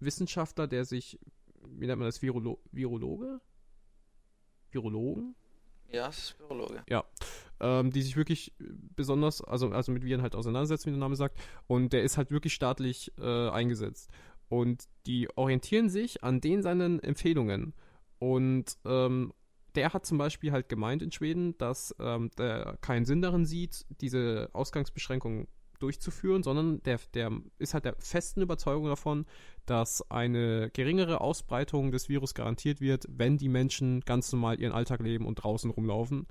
[0.00, 1.18] Wissenschaftler, der sich,
[1.66, 3.40] wie nennt man das, Virolo Virologe?
[4.70, 5.34] Virologen?
[5.92, 6.82] Ja, es ist Virologe.
[6.88, 7.04] Ja.
[7.60, 11.38] Ähm, die sich wirklich besonders, also, also mit Viren halt auseinandersetzen, wie der Name sagt.
[11.66, 14.10] Und der ist halt wirklich staatlich äh, eingesetzt.
[14.48, 17.74] Und die orientieren sich an den seinen Empfehlungen.
[18.18, 19.32] Und ähm,
[19.74, 23.86] der hat zum Beispiel halt gemeint in Schweden, dass ähm, der keinen Sinn darin sieht,
[24.00, 25.48] diese Ausgangsbeschränkungen
[25.80, 29.26] durchzuführen, sondern der, der ist halt der festen Überzeugung davon,
[29.66, 35.00] dass eine geringere Ausbreitung des Virus garantiert wird, wenn die Menschen ganz normal ihren Alltag
[35.00, 36.26] leben und draußen rumlaufen.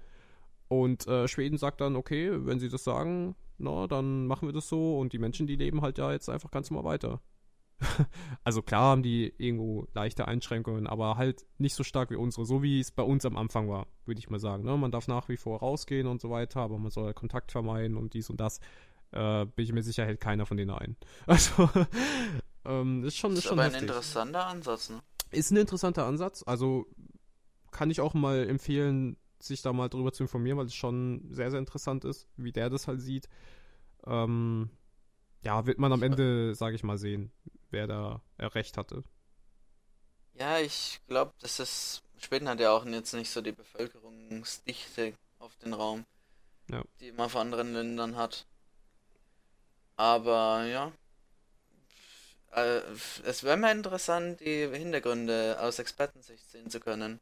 [0.68, 4.68] Und äh, Schweden sagt dann, okay, wenn sie das sagen, na, dann machen wir das
[4.70, 7.22] so und die Menschen, die leben halt ja jetzt einfach ganz normal weiter.
[8.44, 12.64] also klar haben die irgendwo leichte Einschränkungen, aber halt nicht so stark wie unsere, so
[12.64, 14.64] wie es bei uns am Anfang war, würde ich mal sagen.
[14.64, 14.78] Ne?
[14.78, 18.14] Man darf nach wie vor rausgehen und so weiter, aber man soll Kontakt vermeiden und
[18.14, 18.60] dies und das.
[19.12, 20.96] Äh, bin ich mir sicher, hält keiner von denen ein.
[21.28, 21.70] Also,
[22.66, 23.82] ähm, ist schon, ist, ist schon aber heftig.
[23.82, 25.02] ein interessanter Ansatz, ne?
[25.32, 26.44] Ist ein interessanter Ansatz.
[26.46, 26.88] Also
[27.72, 31.52] kann ich auch mal empfehlen, sich da mal drüber zu informieren, weil es schon sehr,
[31.52, 33.28] sehr interessant ist, wie der das halt sieht.
[34.06, 34.70] Ähm,
[35.44, 37.32] ja, wird man am Ende, sage ich mal, sehen,
[37.70, 39.04] wer da recht hatte.
[40.36, 42.04] Ja, ich glaube, das ist.
[42.18, 46.06] Schweden hat ja auch jetzt nicht so die Bevölkerungsdichte auf den Raum,
[46.70, 46.82] ja.
[47.02, 48.48] die man von anderen Ländern hat.
[49.98, 50.94] Aber ja.
[52.56, 52.82] Äh,
[53.26, 57.20] es wäre mal interessant, die Hintergründe aus Expertensicht sehen zu können.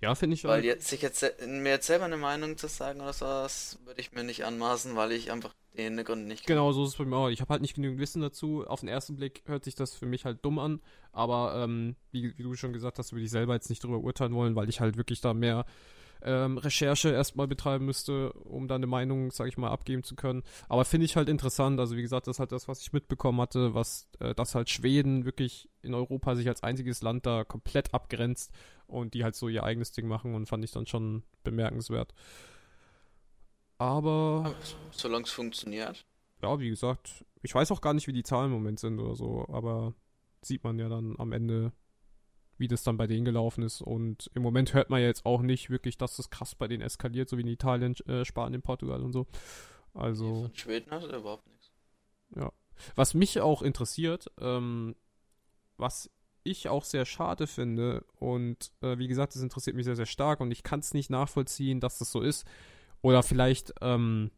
[0.00, 0.50] Ja, finde ich auch.
[0.50, 4.00] Weil jetzt, sich jetzt, mir jetzt selber eine Meinung zu sagen oder so, das würde
[4.00, 6.56] ich mir nicht anmaßen, weil ich einfach die Hintergründe nicht kenne.
[6.56, 7.28] Genau, so ist es bei mir auch.
[7.28, 8.64] Ich habe halt nicht genügend Wissen dazu.
[8.66, 10.80] Auf den ersten Blick hört sich das für mich halt dumm an,
[11.12, 14.34] aber ähm, wie, wie du schon gesagt hast, würde ich selber jetzt nicht drüber urteilen
[14.34, 15.64] wollen, weil ich halt wirklich da mehr
[16.24, 20.42] ähm, Recherche erstmal betreiben müsste, um dann eine Meinung, sage ich mal, abgeben zu können.
[20.68, 21.78] Aber finde ich halt interessant.
[21.78, 24.70] Also wie gesagt, das ist halt das, was ich mitbekommen hatte, was äh, dass halt
[24.70, 28.52] Schweden wirklich in Europa sich als einziges Land da komplett abgrenzt
[28.86, 32.14] und die halt so ihr eigenes Ding machen und fand ich dann schon bemerkenswert.
[33.78, 34.54] Aber.
[34.90, 36.04] Solange es funktioniert.
[36.42, 39.14] Ja, wie gesagt, ich weiß auch gar nicht, wie die Zahlen im Moment sind oder
[39.14, 39.94] so, aber
[40.42, 41.72] sieht man ja dann am Ende,
[42.58, 43.80] wie das dann bei denen gelaufen ist.
[43.80, 46.82] Und im Moment hört man ja jetzt auch nicht wirklich, dass das krass bei denen
[46.82, 49.26] eskaliert, so wie in Italien, äh, Spanien, Portugal und so.
[49.92, 50.42] Also.
[50.42, 51.70] Von Schweden hast du überhaupt nichts.
[52.36, 52.52] Ja.
[52.96, 54.96] Was mich auch interessiert, ähm,
[55.76, 56.10] was
[56.42, 60.40] ich auch sehr schade finde, und äh, wie gesagt, das interessiert mich sehr, sehr stark
[60.40, 62.46] und ich kann es nicht nachvollziehen, dass das so ist.
[63.00, 64.30] Oder vielleicht ähm,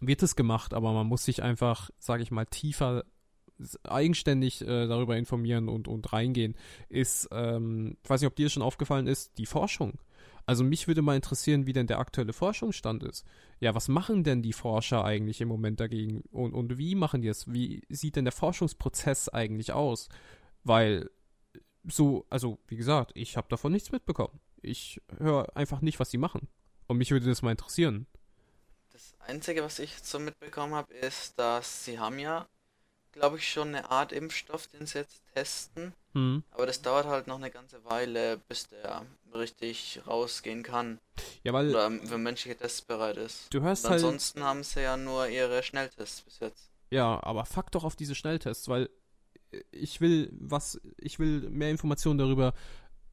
[0.00, 3.04] wird es gemacht, aber man muss sich einfach, sage ich mal, tiefer
[3.84, 6.54] eigenständig äh, darüber informieren und, und reingehen,
[6.88, 9.98] ist, ähm, ich weiß nicht, ob dir schon aufgefallen ist, die Forschung.
[10.46, 13.26] Also mich würde mal interessieren, wie denn der aktuelle Forschungsstand ist.
[13.58, 16.20] Ja, was machen denn die Forscher eigentlich im Moment dagegen?
[16.30, 17.52] Und, und wie machen die es?
[17.52, 20.08] Wie sieht denn der Forschungsprozess eigentlich aus?
[20.62, 21.10] Weil
[21.84, 24.40] so, also wie gesagt, ich habe davon nichts mitbekommen.
[24.62, 26.48] Ich höre einfach nicht, was sie machen.
[26.86, 28.06] Und mich würde das mal interessieren.
[28.92, 32.46] Das Einzige, was ich so mitbekommen habe, ist, dass sie haben ja
[33.16, 35.92] glaube ich, schon eine Art Impfstoff, den sie jetzt testen.
[36.12, 36.44] Mhm.
[36.52, 39.04] Aber das dauert halt noch eine ganze Weile, bis der
[39.34, 41.00] richtig rausgehen kann.
[41.42, 41.70] Ja, weil.
[41.70, 43.52] Oder für menschliche Tests bereit ist.
[43.52, 44.04] Du hörst Und halt.
[44.04, 46.70] Ansonsten haben sie ja nur ihre Schnelltests bis jetzt.
[46.90, 48.88] Ja, aber fuck doch auf diese Schnelltests, weil
[49.70, 52.54] ich will was, ich will mehr Informationen darüber,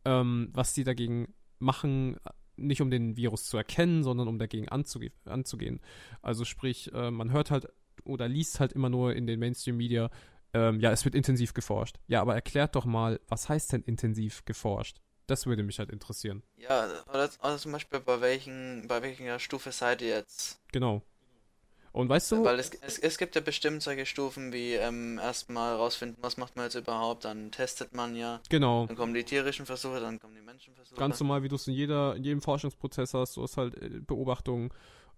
[0.06, 2.18] ähm, was die dagegen machen,
[2.56, 5.80] nicht um den Virus zu erkennen, sondern um dagegen anzuge anzugehen.
[6.22, 7.68] Also sprich, äh, man hört halt
[8.04, 10.10] oder liest halt immer nur in den Mainstream-Media,
[10.54, 11.98] ähm, ja, es wird intensiv geforscht.
[12.08, 14.98] Ja, aber erklärt doch mal, was heißt denn intensiv geforscht?
[15.26, 16.44] Das würde mich halt interessieren.
[16.58, 20.60] Ja, oder, oder zum Beispiel bei welchen, bei welcher Stufe seid ihr jetzt?
[20.72, 21.02] Genau.
[21.94, 25.76] Und weißt du, Weil es, es, es gibt ja bestimmt solche Stufen wie ähm, erstmal
[25.76, 29.68] rausfinden, was macht man jetzt überhaupt, dann testet man ja, genau, dann kommen die tierischen
[29.68, 31.00] Versuche, dann kommen die Menschenversuche.
[31.00, 34.00] ganz normal, wie du es in jeder, in jedem Forschungsprozess hast, du hast halt äh,
[34.00, 34.72] Beobachtungen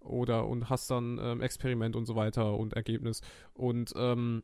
[0.08, 3.20] oder und hast dann ähm, Experiment und so weiter und Ergebnis.
[3.54, 4.42] Und ähm,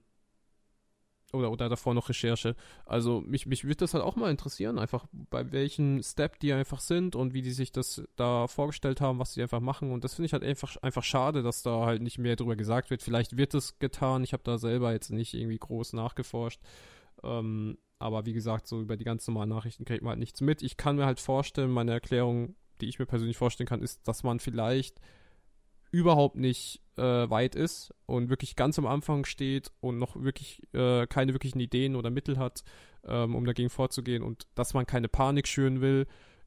[1.33, 2.55] oder, oder davor noch Recherche.
[2.85, 6.81] Also mich, mich würde das halt auch mal interessieren, einfach bei welchem Step die einfach
[6.81, 9.93] sind und wie die sich das da vorgestellt haben, was sie einfach machen.
[9.93, 12.91] Und das finde ich halt einfach, einfach schade, dass da halt nicht mehr drüber gesagt
[12.91, 13.03] wird.
[13.03, 14.25] Vielleicht wird es getan.
[14.25, 16.61] Ich habe da selber jetzt nicht irgendwie groß nachgeforscht.
[17.23, 20.63] Ähm, aber wie gesagt, so über die ganz normalen Nachrichten kriegt man halt nichts mit.
[20.63, 24.23] Ich kann mir halt vorstellen, meine Erklärung, die ich mir persönlich vorstellen kann, ist, dass
[24.23, 25.01] man vielleicht
[25.93, 31.07] überhaupt nicht äh, weit ist und wirklich ganz am Anfang steht und noch wirklich äh,
[31.07, 32.65] keine wirklichen Ideen oder Mittel hat,
[33.05, 36.07] ähm, um dagegen vorzugehen und dass man keine Panik schüren will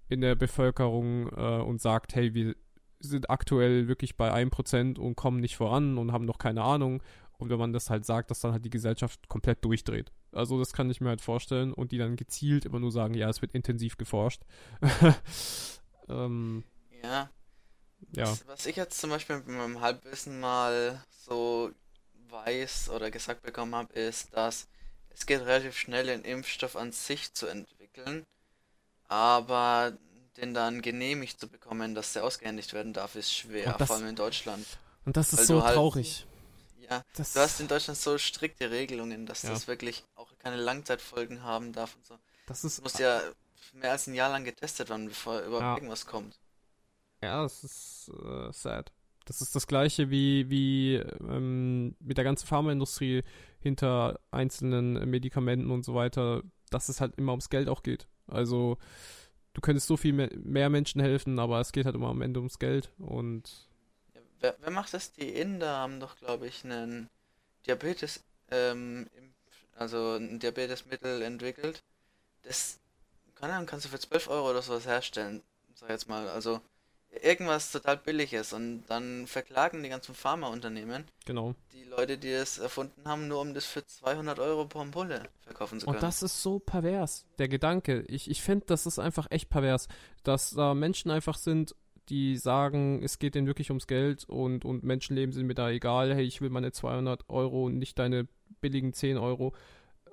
[0.09, 2.55] in der Bevölkerung äh, und sagt, hey, wir
[2.99, 7.01] sind aktuell wirklich bei 1% und kommen nicht voran und haben noch keine Ahnung.
[7.37, 10.11] Und wenn man das halt sagt, dass dann halt die Gesellschaft komplett durchdreht.
[10.31, 13.29] Also das kann ich mir halt vorstellen und die dann gezielt immer nur sagen, ja,
[13.29, 14.41] es wird intensiv geforscht.
[16.09, 16.63] ähm,
[17.03, 17.29] Ja,
[18.11, 21.71] ja, was, ich jetzt zum Beispiel mit meinem Halbwissen mal so
[22.29, 24.67] weiß oder gesagt bekommen habe, ist, dass
[25.09, 28.25] es geht relativ schnell, den Impfstoff an sich zu entwickeln,
[29.07, 29.93] aber
[30.37, 34.07] den dann genehmigt zu bekommen, dass der ausgehändigt werden darf, ist schwer, das- vor allem
[34.07, 34.65] in Deutschland.
[35.05, 36.25] und das ist Weil so du halt- traurig.
[36.89, 39.49] Ja, Das, du hast in Deutschland so strikte Regelungen, dass Ja.
[39.49, 42.17] das wirklich auch keine Langzeitfolgen haben darf und so.
[42.47, 43.21] das ist muss ja
[43.73, 45.75] mehr als ein Jahr lang getestet werden, bevor überhaupt Ja.
[45.75, 46.37] irgendwas kommt.
[47.25, 48.91] Ja, das ist äh, sad.
[49.25, 53.23] Das ist das gleiche wie, wie ähm, mit der ganzen Pharmaindustrie
[53.59, 58.07] hinter einzelnen Medikamenten und so weiter, dass es halt immer ums Geld auch geht.
[58.27, 58.77] Also
[59.53, 62.59] du könntest so viel mehr, Menschen helfen, aber es geht halt immer am Ende ums
[62.59, 63.69] Geld und
[64.13, 65.11] Ja, wer, wer macht das?
[65.13, 67.09] Die Inder haben doch, glaube ich, einen
[67.67, 69.09] Diabetes, ähm,
[69.75, 71.83] also ein Diabetesmittel entwickelt.
[72.43, 72.79] Das,
[73.41, 75.43] Ahnung, kannst du für 12 Euro oder sowas herstellen,
[75.75, 76.29] sag jetzt mal.
[76.29, 76.61] Also
[77.21, 81.55] irgendwas total billiges und dann verklagen die ganzen Pharmaunternehmen genau.
[81.73, 85.79] die Leute, die es erfunden haben, nur um das für 200 Euro pro Ampulle verkaufen
[85.79, 85.97] zu können.
[85.97, 88.01] Und das ist so pervers, der Gedanke.
[88.07, 89.87] Ich, ich finde, das ist einfach echt pervers,
[90.23, 91.75] dass da Menschen einfach sind,
[92.09, 96.13] die sagen, es geht denen wirklich ums Geld und, und Menschenleben sind mir da egal.
[96.13, 98.27] Hey, ich will meine 200 Euro und nicht deine
[98.61, 99.53] billigen 10 Euro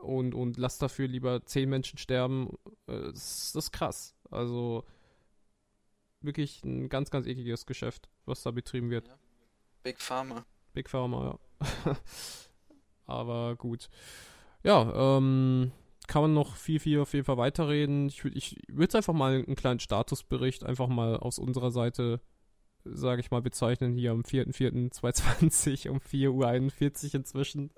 [0.02, 2.56] und, und lass dafür lieber 10 Menschen sterben.
[2.86, 4.14] Äh, Das, das ist krass.
[4.30, 4.84] Also
[6.24, 9.10] wirklich ein ganz, ganz ekliges Geschäft, was da betrieben wird.
[9.82, 10.44] Big Pharma.
[10.72, 11.96] Big Pharma, ja.
[13.06, 13.88] Aber gut.
[14.62, 15.72] Ja, ähm,
[16.06, 18.06] kann man noch viel, viel auf jeden Fall weiterreden.
[18.06, 22.20] Ich würde ich würd einfach mal einen kleinen Statusbericht einfach mal aus unserer Seite,
[22.84, 23.96] sage ich mal, bezeichnen.
[23.96, 27.70] Hier am 4.4.2020 um 4.41 Uhr inzwischen.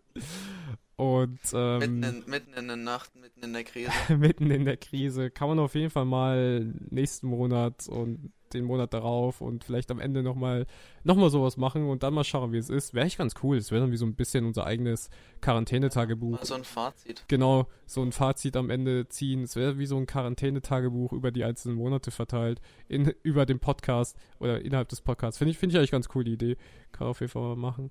[0.97, 3.91] Und ähm, Mitten in, mitten in der Nacht, mitten in der Krise.
[4.17, 5.31] mitten in der Krise.
[5.31, 10.01] Kann man auf jeden Fall mal nächsten Monat und den Monat darauf und vielleicht am
[10.01, 10.67] Ende nochmal
[11.03, 12.95] noch mal sowas machen und dann mal schauen, wie es ist.
[12.95, 13.57] Wäre echt ganz cool.
[13.57, 16.43] Es wäre dann wie so ein bisschen unser eigenes Quarantänetagebuch.
[16.43, 17.25] So ein Fazit.
[17.29, 19.43] Genau, so ein Fazit am Ende ziehen.
[19.43, 24.17] Es wäre wie so ein Quarantänetagebuch über die einzelnen Monate verteilt, in, über den Podcast
[24.39, 25.39] oder innerhalb des Podcasts.
[25.39, 26.57] Finde ich, finde ich eigentlich ganz cool, die Idee.
[26.93, 27.91] Kann auf jeden Fall mal machen.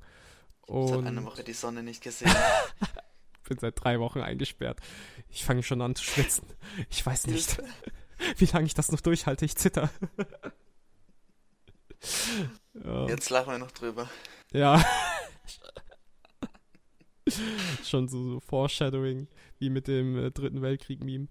[0.68, 2.34] Ich habe seit einer Woche die Sonne nicht gesehen.
[3.44, 4.80] bin seit drei Wochen eingesperrt.
[5.30, 6.48] Ich fange schon an zu schwitzen.
[6.90, 7.62] Ich weiß nicht.
[8.38, 9.46] Wie lange ich das noch durchhalte.
[9.46, 9.90] Ich zitter.
[12.74, 13.08] ja.
[13.08, 14.10] Jetzt lachen wir noch drüber.
[14.52, 14.84] ja.
[17.84, 21.28] Schon so, so Foreshadowing, wie mit dem äh, Dritten Weltkrieg-Meme.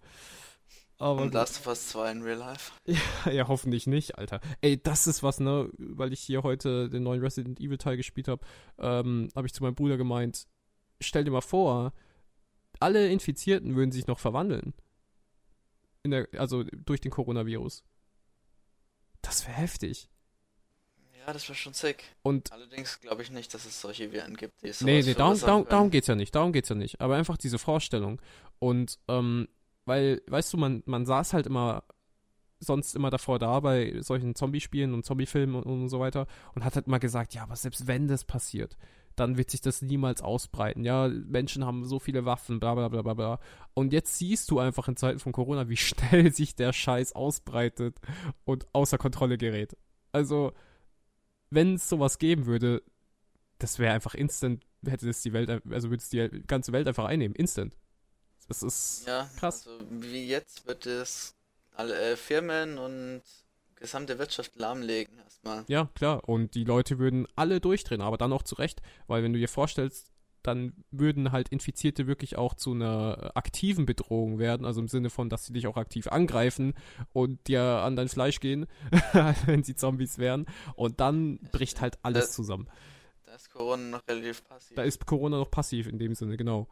[1.03, 1.35] Aber Und.
[1.35, 2.71] Last of Us 2 in Real Life.
[3.33, 4.41] ja, hoffentlich nicht, Alter.
[4.61, 5.69] Ey, das ist was, ne?
[5.77, 8.47] Weil ich hier heute den neuen Resident Evil Teil gespielt habe,
[8.79, 10.47] ähm, habe ich zu meinem Bruder gemeint,
[11.01, 11.93] stell dir mal vor,
[12.79, 14.75] alle Infizierten würden sich noch verwandeln.
[16.07, 17.83] Der, also durch den Coronavirus.
[19.23, 20.09] Das wäre heftig.
[21.19, 22.05] Ja, das war schon sick.
[22.23, 25.41] Und Allerdings glaube ich nicht, dass es solche Viren gibt, die sowas nee, nee, darum,
[25.41, 26.33] darum, darum geht's ja nicht.
[26.33, 27.01] Darum geht's ja nicht.
[27.01, 28.23] Aber einfach diese Vorstellung.
[28.61, 29.49] Und, ähm,
[29.85, 31.85] weil, weißt du, man, man saß halt immer
[32.65, 36.77] sonst immer davor da bei solchen Zombie-Spielen und Zombie-Filmen und, und so weiter und hat
[36.77, 38.77] halt mal gesagt, ja, aber selbst wenn das passiert,
[39.17, 40.85] dann wird sich das niemals ausbreiten.
[40.85, 43.41] Ja, Menschen haben so viele Waffen, bla bla bla bla bla.
[43.75, 47.97] Und jetzt siehst du einfach in Zeiten von Corona, wie schnell sich der Scheiß ausbreitet
[48.45, 49.77] und außer Kontrolle gerät.
[50.13, 50.53] Also,
[51.51, 52.83] wenn es sowas geben würde,
[53.59, 57.05] das wäre einfach instant, hätte das die Welt, also würde es die ganze Welt einfach
[57.05, 57.35] einnehmen.
[57.35, 57.77] Instant.
[58.49, 59.67] Das ist Ja, krass.
[59.67, 61.35] also wie jetzt wird es
[61.75, 63.23] alle äh, Firmen und
[63.77, 65.65] gesamte Wirtschaft lahmlegen erstmal.
[65.69, 66.29] Ja, klar.
[66.29, 70.09] Und die Leute würden alle durchdrehen, aber dann auch zurecht, weil wenn du dir vorstellst,
[70.43, 75.29] dann würden halt Infizierte wirklich auch zu einer aktiven Bedrohung werden, also im Sinne von,
[75.31, 76.75] dass sie dich auch aktiv angreifen
[77.13, 78.67] und dir an dein Fleisch gehen,
[79.47, 80.47] wenn sie Zombies wären.
[80.75, 82.69] Und dann bricht halt alles Da- zusammen.
[83.25, 84.75] Da ist Corona noch relativ passiv.
[84.77, 86.67] Da ist Corona noch passiv in dem Sinne, genau.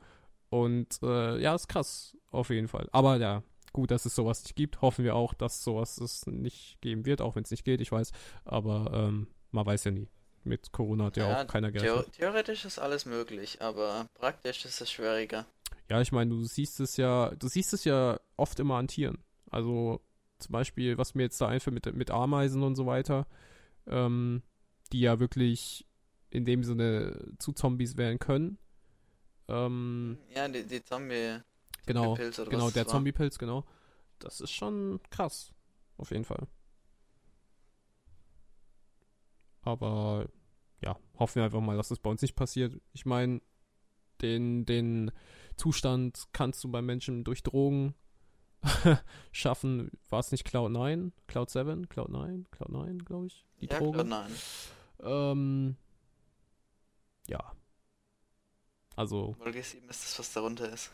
[0.51, 2.89] Und äh, ja, ist krass, auf jeden Fall.
[2.93, 3.43] Aber ja,
[3.73, 4.83] gut, dass es sowas nicht gibt.
[4.83, 7.93] Hoffen wir auch, dass sowas es nicht geben wird, auch wenn es nicht geht, ich
[7.93, 8.13] weiß.
[8.45, 10.09] Aber ähm, man weiß ja nie.
[10.43, 12.13] Mit Corona hat ja, Ja, auch keiner gerechnet.
[12.15, 15.47] theoretisch ist alles möglich, aber praktisch ist es schwieriger.
[15.89, 19.19] Ja, ich meine, du siehst es ja, du siehst es ja oft immer an Tieren.
[19.51, 20.01] Also
[20.39, 23.27] zum Beispiel, was mir jetzt da einfällt mit, mit Ameisen und so weiter,
[23.87, 24.43] ähm,
[24.93, 25.87] die ja wirklich
[26.31, 28.59] in dem Sinne zu Zombies werden können.
[29.51, 31.39] Ähm, Ja, die, die Zombie.
[31.87, 32.87] genau, Zombiepilz oder genau, der.
[32.87, 33.65] Zombiepilz, genau.
[34.19, 35.53] Das ist schon krass,
[35.97, 36.47] auf jeden Fall.
[39.63, 40.29] Aber
[40.83, 42.81] ja, hoffen wir einfach mal, dass das bei uns nicht passiert.
[42.93, 43.41] Ich meine,
[44.23, 45.11] den, den
[45.57, 47.95] Zustand kannst du beim Menschen durch Drogen
[49.33, 49.91] schaffen.
[50.09, 51.13] War es nicht Cloud 9?
[51.27, 51.89] Cloud 7?
[51.89, 52.47] Cloud 9?
[52.51, 53.47] Cloud 9, glaube ich.
[53.61, 53.93] Die ja, Drogen.
[53.93, 54.33] klar, nein.
[55.03, 55.77] Ähm,
[57.29, 57.53] ja.
[59.01, 60.93] Also, Folge 7 ist das, was darunter ist.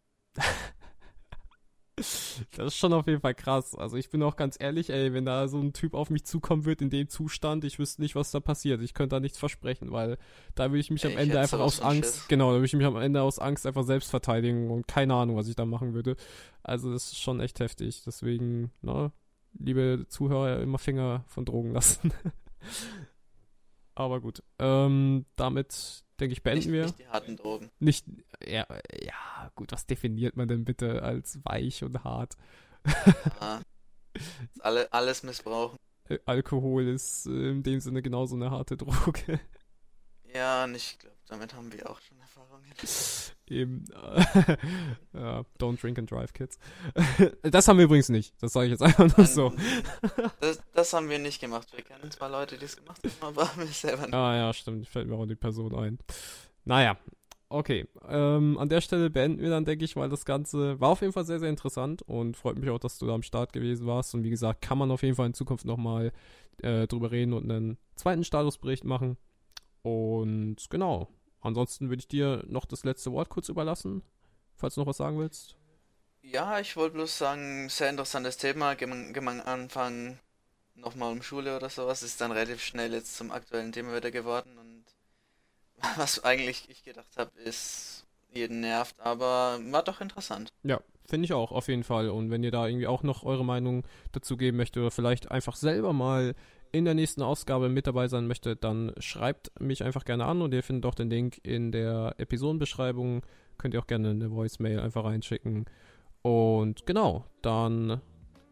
[1.96, 3.74] Das ist schon auf jeden Fall krass.
[3.74, 6.66] Also ich bin auch ganz ehrlich, ey, wenn da so ein Typ auf mich zukommen
[6.66, 8.80] wird in dem Zustand, ich wüsste nicht, was da passiert.
[8.82, 10.18] Ich könnte da nichts versprechen, weil
[10.54, 12.28] da würde ich mich Ey, am Ende einfach aus Angst, Schiss.
[12.28, 15.36] genau, da würde ich mich am Ende aus Angst einfach selbst verteidigen und keine Ahnung,
[15.36, 16.16] was ich da machen würde.
[16.62, 18.02] Also das ist schon echt heftig.
[18.06, 19.10] Deswegen, ne,
[19.58, 22.12] liebe Zuhörer, immer Finger von Drogen lassen.
[23.96, 26.84] Aber gut, ähm, damit denke ich beenden Nicht, wir.
[26.84, 27.70] nicht die harten Drogen.
[27.80, 28.06] Nicht,
[28.46, 28.66] ja,
[29.02, 32.36] ja, gut, was definiert man denn bitte als weich und hart?
[33.40, 33.60] Ah.
[34.60, 35.78] Alle, alles missbrauchen.
[36.08, 39.40] Äh, Alkohol ist äh, in dem Sinne genauso eine harte Droge.
[40.32, 42.72] Ja, und ich glaube, damit haben wir auch schon Erfahrungen.
[43.48, 43.84] Eben,
[45.12, 46.58] ja, don't drink and drive, Kids.
[47.42, 48.34] das haben wir übrigens nicht.
[48.40, 49.52] Das sage ich jetzt einfach nur so.
[50.40, 51.68] Das, das haben wir nicht gemacht.
[51.74, 54.14] Wir kennen zwar Leute, die es gemacht haben, aber wir selber nicht.
[54.14, 55.98] Ah ja, stimmt, fällt mir auch die Person ein.
[56.64, 56.96] Naja,
[57.48, 57.86] okay.
[58.08, 61.12] Ähm, an der Stelle beenden wir dann, denke ich, weil das Ganze war auf jeden
[61.12, 64.14] Fall sehr, sehr interessant und freut mich auch, dass du da am Start gewesen warst.
[64.14, 66.12] Und wie gesagt, kann man auf jeden Fall in Zukunft nochmal
[66.62, 69.16] äh, drüber reden und einen zweiten Statusbericht machen.
[69.82, 71.08] Und genau.
[71.40, 74.02] Ansonsten würde ich dir noch das letzte Wort kurz überlassen,
[74.56, 75.56] falls du noch was sagen willst.
[76.22, 78.74] Ja, ich wollte bloß sagen, sehr interessantes Thema.
[78.74, 80.18] Gehen wir gehen wir am Anfang
[80.76, 82.02] nochmal um Schule oder sowas.
[82.02, 84.56] Ist dann relativ schnell jetzt zum aktuellen Thema wieder geworden.
[84.58, 84.84] Und
[85.96, 90.52] was eigentlich ich gedacht habe, ist jeden nervt, aber war doch interessant.
[90.62, 92.10] Ja, finde ich auch, auf jeden Fall.
[92.10, 95.56] Und wenn ihr da irgendwie auch noch eure Meinung dazu geben möchtet oder vielleicht einfach
[95.56, 96.34] selber mal
[96.72, 100.52] in der nächsten Ausgabe mit dabei sein möchtet, dann schreibt mich einfach gerne an und
[100.52, 103.24] ihr findet auch den Link in der Episodenbeschreibung.
[103.56, 105.64] Könnt ihr auch gerne eine Voicemail einfach reinschicken.
[106.22, 108.00] Und genau, dann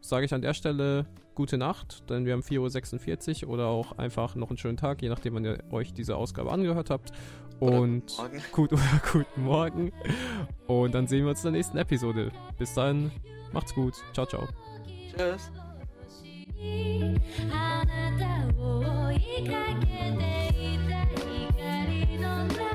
[0.04, 4.36] sage ich an der Stelle gute Nacht, denn wir haben 4.46 Uhr oder auch einfach
[4.36, 7.12] noch einen schönen Tag, je nachdem, wann ihr euch diese Ausgabe angehört habt.
[7.60, 8.44] Oder Und guten Morgen.
[8.52, 9.92] gut oder guten Morgen.
[10.68, 12.32] Und dann sehen wir uns in der nächsten Episode.
[12.58, 13.12] Bis dann,
[13.52, 13.96] macht's gut.
[14.14, 14.48] Ciao, ciao.
[15.16, 15.52] Tschüss.
[17.54, 21.06] あなたを追いかけていた
[21.56, 22.73] 光の中